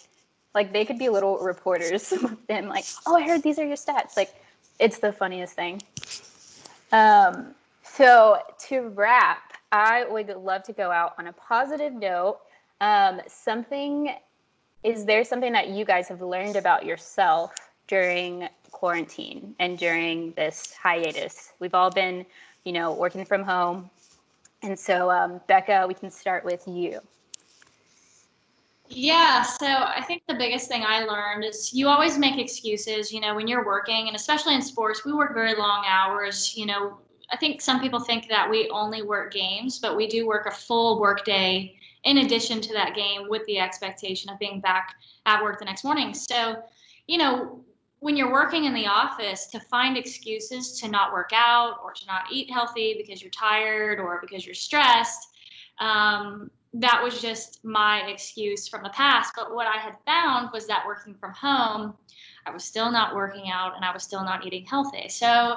like 0.54 0.72
they 0.72 0.84
could 0.84 0.98
be 0.98 1.08
little 1.08 1.38
reporters 1.38 2.12
and 2.48 2.68
like 2.68 2.84
oh 3.06 3.16
i 3.16 3.22
heard 3.22 3.42
these 3.42 3.58
are 3.58 3.66
your 3.66 3.76
stats. 3.76 4.16
Like 4.16 4.34
it's 4.78 4.98
the 4.98 5.12
funniest 5.12 5.54
thing. 5.54 5.80
Um 6.92 7.54
so 7.82 8.38
to 8.66 8.88
wrap 8.90 9.52
i 9.72 10.04
would 10.04 10.28
love 10.28 10.62
to 10.64 10.72
go 10.72 10.90
out 10.90 11.14
on 11.18 11.26
a 11.26 11.32
positive 11.32 11.92
note. 11.92 12.38
Um 12.80 13.20
something 13.26 14.14
is 14.82 15.06
there 15.06 15.24
something 15.24 15.52
that 15.52 15.68
you 15.68 15.84
guys 15.84 16.08
have 16.08 16.20
learned 16.20 16.56
about 16.56 16.84
yourself 16.84 17.54
during 17.86 18.48
quarantine 18.70 19.54
and 19.58 19.78
during 19.78 20.32
this 20.32 20.74
hiatus? 20.74 21.52
We've 21.58 21.74
all 21.74 21.90
been 21.90 22.26
you 22.64 22.72
know 22.72 22.92
working 22.92 23.24
from 23.24 23.42
home 23.42 23.90
and 24.64 24.78
so, 24.78 25.10
um, 25.10 25.40
Becca, 25.46 25.84
we 25.86 25.94
can 25.94 26.10
start 26.10 26.44
with 26.44 26.66
you. 26.66 27.00
Yeah, 28.88 29.42
so 29.42 29.66
I 29.66 30.02
think 30.06 30.22
the 30.28 30.34
biggest 30.34 30.68
thing 30.68 30.84
I 30.86 31.04
learned 31.04 31.44
is 31.44 31.72
you 31.72 31.88
always 31.88 32.18
make 32.18 32.38
excuses, 32.38 33.12
you 33.12 33.20
know, 33.20 33.34
when 33.34 33.48
you're 33.48 33.64
working, 33.64 34.08
and 34.08 34.16
especially 34.16 34.54
in 34.54 34.62
sports, 34.62 35.04
we 35.04 35.12
work 35.12 35.34
very 35.34 35.54
long 35.54 35.84
hours. 35.86 36.54
You 36.56 36.66
know, 36.66 36.98
I 37.30 37.36
think 37.36 37.60
some 37.60 37.80
people 37.80 37.98
think 37.98 38.28
that 38.28 38.48
we 38.48 38.68
only 38.68 39.02
work 39.02 39.32
games, 39.32 39.78
but 39.78 39.96
we 39.96 40.06
do 40.06 40.26
work 40.26 40.46
a 40.46 40.50
full 40.50 41.00
work 41.00 41.24
day 41.24 41.76
in 42.04 42.18
addition 42.18 42.60
to 42.60 42.72
that 42.74 42.94
game 42.94 43.28
with 43.28 43.44
the 43.46 43.58
expectation 43.58 44.30
of 44.30 44.38
being 44.38 44.60
back 44.60 44.94
at 45.24 45.42
work 45.42 45.58
the 45.58 45.64
next 45.64 45.84
morning. 45.84 46.12
So, 46.12 46.62
you 47.06 47.16
know, 47.16 47.64
when 48.04 48.18
you're 48.18 48.30
working 48.30 48.66
in 48.66 48.74
the 48.74 48.86
office 48.86 49.46
to 49.46 49.58
find 49.58 49.96
excuses 49.96 50.78
to 50.78 50.88
not 50.88 51.10
work 51.10 51.30
out 51.32 51.78
or 51.82 51.90
to 51.90 52.04
not 52.04 52.24
eat 52.30 52.50
healthy 52.50 52.94
because 52.98 53.22
you're 53.22 53.30
tired 53.30 53.98
or 53.98 54.20
because 54.20 54.44
you're 54.44 54.54
stressed 54.54 55.28
um, 55.78 56.50
that 56.74 57.00
was 57.02 57.22
just 57.22 57.64
my 57.64 58.02
excuse 58.06 58.68
from 58.68 58.82
the 58.82 58.90
past. 58.90 59.32
But 59.34 59.54
what 59.54 59.66
I 59.66 59.78
had 59.78 59.96
found 60.04 60.50
was 60.52 60.66
that 60.66 60.84
working 60.86 61.14
from 61.14 61.32
home, 61.32 61.94
I 62.44 62.50
was 62.50 62.62
still 62.62 62.92
not 62.92 63.14
working 63.14 63.50
out 63.50 63.74
and 63.74 63.86
I 63.86 63.90
was 63.90 64.02
still 64.02 64.22
not 64.22 64.46
eating 64.46 64.66
healthy. 64.66 65.08
So 65.08 65.56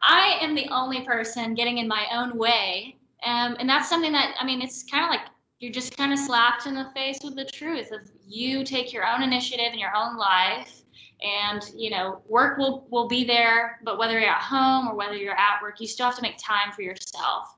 I 0.00 0.38
am 0.40 0.54
the 0.54 0.68
only 0.70 1.02
person 1.02 1.54
getting 1.54 1.76
in 1.76 1.86
my 1.86 2.06
own 2.10 2.38
way. 2.38 2.96
Um, 3.22 3.54
and 3.60 3.68
that's 3.68 3.90
something 3.90 4.12
that, 4.12 4.34
I 4.40 4.46
mean, 4.46 4.62
it's 4.62 4.82
kind 4.84 5.04
of 5.04 5.10
like 5.10 5.28
you're 5.58 5.72
just 5.72 5.94
kind 5.94 6.14
of 6.14 6.18
slapped 6.18 6.66
in 6.66 6.74
the 6.74 6.88
face 6.94 7.18
with 7.22 7.36
the 7.36 7.44
truth 7.44 7.92
of 7.92 8.00
you 8.26 8.64
take 8.64 8.94
your 8.94 9.06
own 9.06 9.22
initiative 9.22 9.74
in 9.74 9.78
your 9.78 9.94
own 9.94 10.16
life 10.16 10.82
and 11.22 11.62
you 11.74 11.90
know 11.90 12.22
work 12.28 12.58
will 12.58 12.86
will 12.90 13.08
be 13.08 13.24
there 13.24 13.78
but 13.82 13.98
whether 13.98 14.18
you're 14.18 14.28
at 14.28 14.42
home 14.42 14.88
or 14.88 14.94
whether 14.94 15.16
you're 15.16 15.38
at 15.38 15.60
work 15.62 15.80
you 15.80 15.86
still 15.86 16.06
have 16.06 16.16
to 16.16 16.22
make 16.22 16.36
time 16.38 16.72
for 16.72 16.82
yourself. 16.82 17.56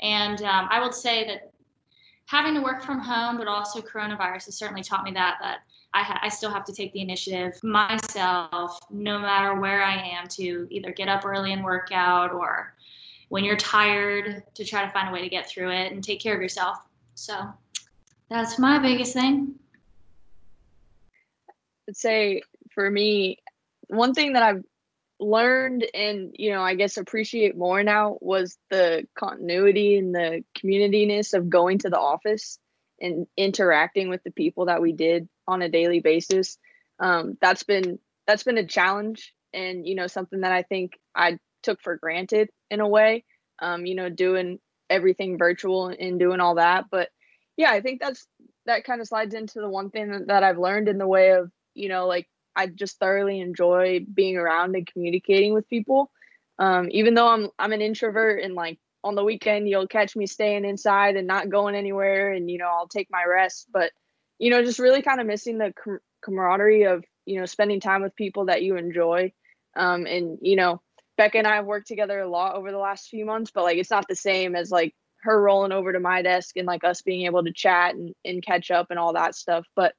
And 0.00 0.42
um, 0.42 0.68
i 0.70 0.80
would 0.80 0.94
say 0.94 1.26
that 1.26 1.52
having 2.26 2.54
to 2.54 2.60
work 2.60 2.82
from 2.82 3.00
home 3.00 3.36
but 3.36 3.48
also 3.48 3.80
coronavirus 3.80 4.46
has 4.46 4.56
certainly 4.56 4.82
taught 4.82 5.04
me 5.04 5.12
that 5.12 5.38
that 5.42 5.58
I, 5.92 6.04
ha- 6.04 6.20
I 6.22 6.28
still 6.28 6.50
have 6.50 6.64
to 6.66 6.72
take 6.72 6.92
the 6.92 7.00
initiative 7.00 7.58
myself 7.64 8.78
no 8.90 9.18
matter 9.18 9.60
where 9.60 9.82
i 9.82 9.96
am 9.96 10.28
to 10.28 10.68
either 10.70 10.92
get 10.92 11.08
up 11.08 11.24
early 11.24 11.52
and 11.52 11.64
work 11.64 11.88
out 11.92 12.32
or 12.32 12.74
when 13.30 13.44
you're 13.44 13.56
tired 13.56 14.42
to 14.54 14.64
try 14.64 14.84
to 14.84 14.90
find 14.90 15.08
a 15.08 15.12
way 15.12 15.22
to 15.22 15.28
get 15.28 15.48
through 15.48 15.70
it 15.70 15.92
and 15.92 16.02
take 16.02 16.20
care 16.20 16.34
of 16.34 16.42
yourself. 16.42 16.78
So 17.14 17.48
that's 18.28 18.58
my 18.58 18.78
biggest 18.80 19.14
thing. 19.14 19.54
I'd 21.88 21.96
say 21.96 22.42
for 22.74 22.90
me, 22.90 23.38
one 23.88 24.14
thing 24.14 24.34
that 24.34 24.42
I've 24.42 24.62
learned 25.22 25.86
and 25.92 26.34
you 26.38 26.50
know 26.50 26.62
i 26.62 26.74
guess 26.74 26.96
appreciate 26.96 27.54
more 27.54 27.82
now 27.82 28.16
was 28.22 28.56
the 28.70 29.06
continuity 29.14 29.98
and 29.98 30.14
the 30.14 30.42
communityness 30.58 31.34
of 31.34 31.50
going 31.50 31.76
to 31.76 31.90
the 31.90 31.98
office 31.98 32.58
and 33.00 33.26
interacting 33.36 34.08
with 34.08 34.22
the 34.24 34.30
people 34.30 34.66
that 34.66 34.80
we 34.80 34.92
did 34.92 35.28
on 35.46 35.62
a 35.62 35.68
daily 35.68 36.00
basis. 36.00 36.58
Um, 36.98 37.36
that's 37.40 37.62
been 37.62 37.98
that's 38.26 38.42
been 38.42 38.58
a 38.58 38.66
challenge 38.66 39.32
and 39.52 39.86
you 39.86 39.94
know 39.94 40.06
something 40.06 40.40
that 40.42 40.52
i 40.52 40.62
think 40.62 40.98
i 41.14 41.38
took 41.62 41.80
for 41.80 41.96
granted 41.96 42.50
in 42.70 42.80
a 42.80 42.88
way 42.88 43.24
um, 43.60 43.86
you 43.86 43.94
know 43.94 44.08
doing 44.10 44.58
everything 44.88 45.38
virtual 45.38 45.88
and 45.88 46.18
doing 46.18 46.40
all 46.40 46.56
that. 46.56 46.86
But 46.90 47.08
yeah 47.56 47.70
i 47.70 47.80
think 47.80 48.00
that's 48.00 48.26
that 48.66 48.84
kind 48.84 49.00
of 49.00 49.08
slides 49.08 49.34
into 49.34 49.60
the 49.60 49.68
one 49.68 49.90
thing 49.90 50.10
that, 50.10 50.26
that 50.28 50.42
i've 50.42 50.58
learned 50.58 50.88
in 50.88 50.98
the 50.98 51.06
way 51.06 51.30
of 51.30 51.50
you 51.74 51.88
know 51.88 52.06
like 52.06 52.28
I 52.60 52.66
just 52.66 52.98
thoroughly 52.98 53.40
enjoy 53.40 54.00
being 54.12 54.36
around 54.36 54.76
and 54.76 54.86
communicating 54.86 55.54
with 55.54 55.68
people. 55.68 56.10
Um, 56.58 56.88
even 56.90 57.14
though 57.14 57.28
I'm 57.28 57.48
I'm 57.58 57.72
an 57.72 57.80
introvert 57.80 58.42
and 58.42 58.54
like 58.54 58.78
on 59.02 59.14
the 59.14 59.24
weekend 59.24 59.66
you'll 59.68 59.86
catch 59.86 60.14
me 60.14 60.26
staying 60.26 60.66
inside 60.66 61.16
and 61.16 61.26
not 61.26 61.48
going 61.48 61.74
anywhere 61.74 62.32
and 62.32 62.50
you 62.50 62.58
know 62.58 62.68
I'll 62.68 62.88
take 62.88 63.08
my 63.10 63.24
rest. 63.24 63.68
But 63.72 63.92
you 64.38 64.50
know 64.50 64.62
just 64.62 64.78
really 64.78 65.02
kind 65.02 65.20
of 65.20 65.26
missing 65.26 65.58
the 65.58 65.72
com- 65.82 66.00
camaraderie 66.22 66.84
of 66.84 67.04
you 67.24 67.40
know 67.40 67.46
spending 67.46 67.80
time 67.80 68.02
with 68.02 68.14
people 68.14 68.46
that 68.46 68.62
you 68.62 68.76
enjoy. 68.76 69.32
Um, 69.74 70.06
and 70.06 70.38
you 70.42 70.56
know 70.56 70.82
Becca 71.16 71.38
and 71.38 71.46
I 71.46 71.56
have 71.56 71.66
worked 71.66 71.88
together 71.88 72.20
a 72.20 72.28
lot 72.28 72.56
over 72.56 72.70
the 72.70 72.78
last 72.78 73.08
few 73.08 73.24
months 73.24 73.50
but 73.54 73.64
like 73.64 73.78
it's 73.78 73.90
not 73.90 74.08
the 74.08 74.16
same 74.16 74.54
as 74.54 74.70
like 74.70 74.94
her 75.22 75.40
rolling 75.40 75.72
over 75.72 75.92
to 75.92 76.00
my 76.00 76.22
desk 76.22 76.56
and 76.56 76.66
like 76.66 76.84
us 76.84 77.02
being 77.02 77.26
able 77.26 77.44
to 77.44 77.52
chat 77.52 77.94
and, 77.94 78.14
and 78.24 78.44
catch 78.44 78.70
up 78.70 78.88
and 78.90 78.98
all 78.98 79.12
that 79.14 79.34
stuff. 79.34 79.66
But 79.76 79.94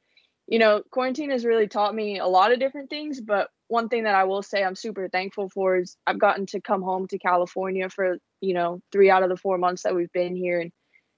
you 0.52 0.60
know, 0.60 0.84
quarantine 0.92 1.32
has 1.32 1.46
really 1.46 1.70
taught 1.70 1.96
me 1.96 2.20
a 2.20 2.28
lot 2.28 2.52
of 2.52 2.60
different 2.60 2.90
things, 2.90 3.22
but 3.22 3.50
one 3.70 3.88
thing 3.88 4.04
that 4.04 4.16
I 4.16 4.26
will 4.26 4.44
say 4.44 4.62
I'm 4.66 4.76
super 4.76 5.08
thankful 5.08 5.48
for 5.48 5.78
is 5.78 5.96
I've 6.06 6.20
gotten 6.20 6.46
to 6.48 6.60
come 6.60 6.82
home 6.82 7.08
to 7.08 7.18
California 7.18 7.88
for, 7.90 8.18
you 8.42 8.54
know, 8.54 8.82
3 8.92 9.10
out 9.10 9.24
of 9.24 9.30
the 9.30 9.38
4 9.38 9.58
months 9.58 9.84
that 9.84 9.96
we've 9.96 10.12
been 10.12 10.36
here 10.36 10.60
and 10.60 10.72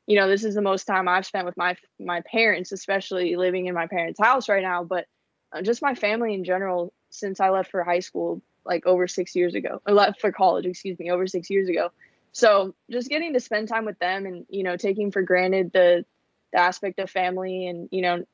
you 0.05 0.17
know, 0.17 0.27
this 0.27 0.43
is 0.43 0.53
the 0.53 0.61
most 0.61 0.83
time 0.83 1.07
I've 1.07 1.25
spent 1.25 1.45
with 1.45 1.57
my 1.57 1.77
my 1.99 2.21
parents, 2.29 2.73
especially 2.73 3.37
living 3.37 3.67
in 3.67 3.73
my 3.73 3.87
parents' 3.87 4.19
house 4.19 4.49
right 4.49 4.61
now, 4.61 4.83
but 4.83 5.05
uh, 5.53 5.61
just 5.61 5.81
my 5.81 5.95
family 5.95 6.33
in 6.33 6.43
general 6.43 6.93
since 7.09 7.39
I 7.39 7.49
left 7.49 7.71
for 7.71 7.83
high 7.83 8.01
school 8.01 8.41
like 8.65 8.85
over 8.85 9.07
6 9.07 9.35
years 9.35 9.55
ago. 9.55 9.81
I 9.87 9.93
left 9.93 10.21
for 10.21 10.31
college, 10.33 10.65
excuse 10.65 10.99
me, 10.99 11.09
over 11.09 11.25
6 11.25 11.49
years 11.49 11.69
ago. 11.69 11.91
So, 12.33 12.75
just 12.91 13.09
getting 13.09 13.33
to 13.33 13.39
spend 13.39 13.69
time 13.69 13.85
with 13.85 13.97
them 13.99 14.25
and, 14.25 14.45
you 14.49 14.63
know, 14.63 14.77
taking 14.77 15.11
for 15.11 15.21
granted 15.21 15.71
the 15.73 16.05
the 16.51 16.59
aspect 16.59 16.99
of 16.99 17.09
family 17.09 17.67
and, 17.67 17.89
you 17.91 18.01
know, 18.01 18.25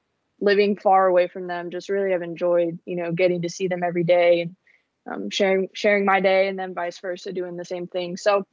living 0.41 0.78
far 0.78 1.08
away 1.08 1.28
from 1.28 1.47
them 1.47 1.69
just 1.69 1.89
really 1.89 2.12
have 2.12 2.21
enjoyed 2.21 2.80
you 2.86 2.95
know 2.95 3.12
getting 3.12 3.41
to 3.41 3.49
see 3.49 3.67
them 3.67 3.84
every 3.84 4.04
day 4.04 4.41
and 4.41 4.56
um, 5.10 5.30
sharing 5.30 5.69
sharing 5.73 6.06
my 6.06 6.19
day 6.19 6.47
and 6.47 6.58
then 6.58 6.73
vice 6.73 6.99
versa 6.99 7.34
doing 7.34 7.56
the 7.56 7.65
same 7.65 7.88
thing. 7.88 8.17
So 8.17 8.45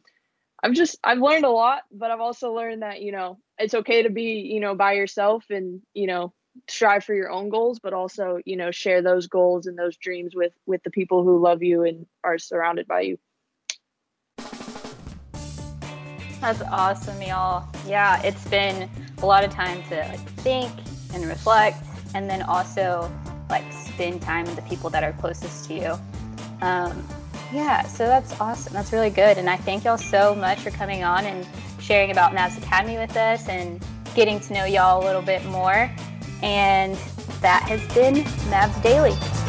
i've 0.63 0.73
just 0.73 0.97
i've 1.05 1.19
learned 1.19 1.45
a 1.45 1.51
lot 1.51 1.83
but 1.93 2.11
i've 2.11 2.21
also 2.21 2.53
learned 2.53 2.83
that 2.83 3.03
you 3.03 3.13
know 3.13 3.39
it's 3.59 3.75
okay 3.75 4.03
to 4.03 4.11
be 4.11 4.41
you 4.41 4.61
know 4.61 4.75
by 4.75 4.93
yourself 4.93 5.45
and 5.51 5.81
you 5.95 6.07
know 6.07 6.33
strive 6.69 7.05
for 7.05 7.15
your 7.15 7.31
own 7.31 7.51
goals 7.51 7.79
but 7.79 7.93
also 7.93 8.39
you 8.47 8.57
know 8.57 8.71
share 8.71 9.03
those 9.03 9.27
goals 9.27 9.67
and 9.67 9.79
those 9.79 9.97
dreams 9.97 10.35
with 10.35 10.53
with 10.65 10.83
the 10.83 10.91
people 10.91 11.23
who 11.23 11.39
love 11.39 11.63
you 11.63 11.83
and 11.85 12.07
are 12.25 12.39
surrounded 12.39 12.87
by 12.87 13.01
you. 13.03 13.19
That's 16.41 16.63
awesome 16.63 17.21
y'all. 17.23 17.69
Yeah 17.87 18.21
it's 18.23 18.45
been 18.49 18.89
a 19.23 19.27
lot 19.27 19.45
of 19.45 19.51
time 19.51 19.83
to 19.91 20.05
think 20.39 20.73
and 21.15 21.27
reflect, 21.27 21.83
and 22.15 22.29
then 22.29 22.43
also 22.43 23.11
like 23.49 23.65
spend 23.73 24.23
time 24.23 24.45
with 24.47 24.57
the 24.57 24.63
people 24.63 24.91
that 24.91 25.05
are 25.05 25.13
closest 25.15 25.67
to 25.69 25.75
you. 25.75 25.95
Um, 26.61 27.07
yeah, 27.53 27.83
so 27.83 28.07
that's 28.07 28.39
awesome. 28.41 28.73
That's 28.73 28.93
really 28.93 29.11
good. 29.11 29.39
And 29.39 29.49
I 29.49 29.57
thank 29.57 29.85
y'all 29.85 29.99
so 29.99 30.35
much 30.35 30.59
for 30.61 30.71
coming 30.71 31.05
on 31.05 31.25
and 31.25 31.47
sharing 31.81 32.11
about 32.11 32.33
Mavs 32.33 32.59
Academy 32.59 32.99
with 32.99 33.17
us 33.17 33.49
and 33.49 33.85
getting 34.15 34.41
to 34.41 34.53
know 34.53 34.65
y'all 34.65 35.03
a 35.03 35.05
little 35.05 35.23
bit 35.23 35.45
more. 35.47 35.91
And 36.43 36.97
that 37.41 37.63
has 37.69 37.81
been 37.95 38.17
Mavs 38.51 38.83
Daily. 38.83 39.46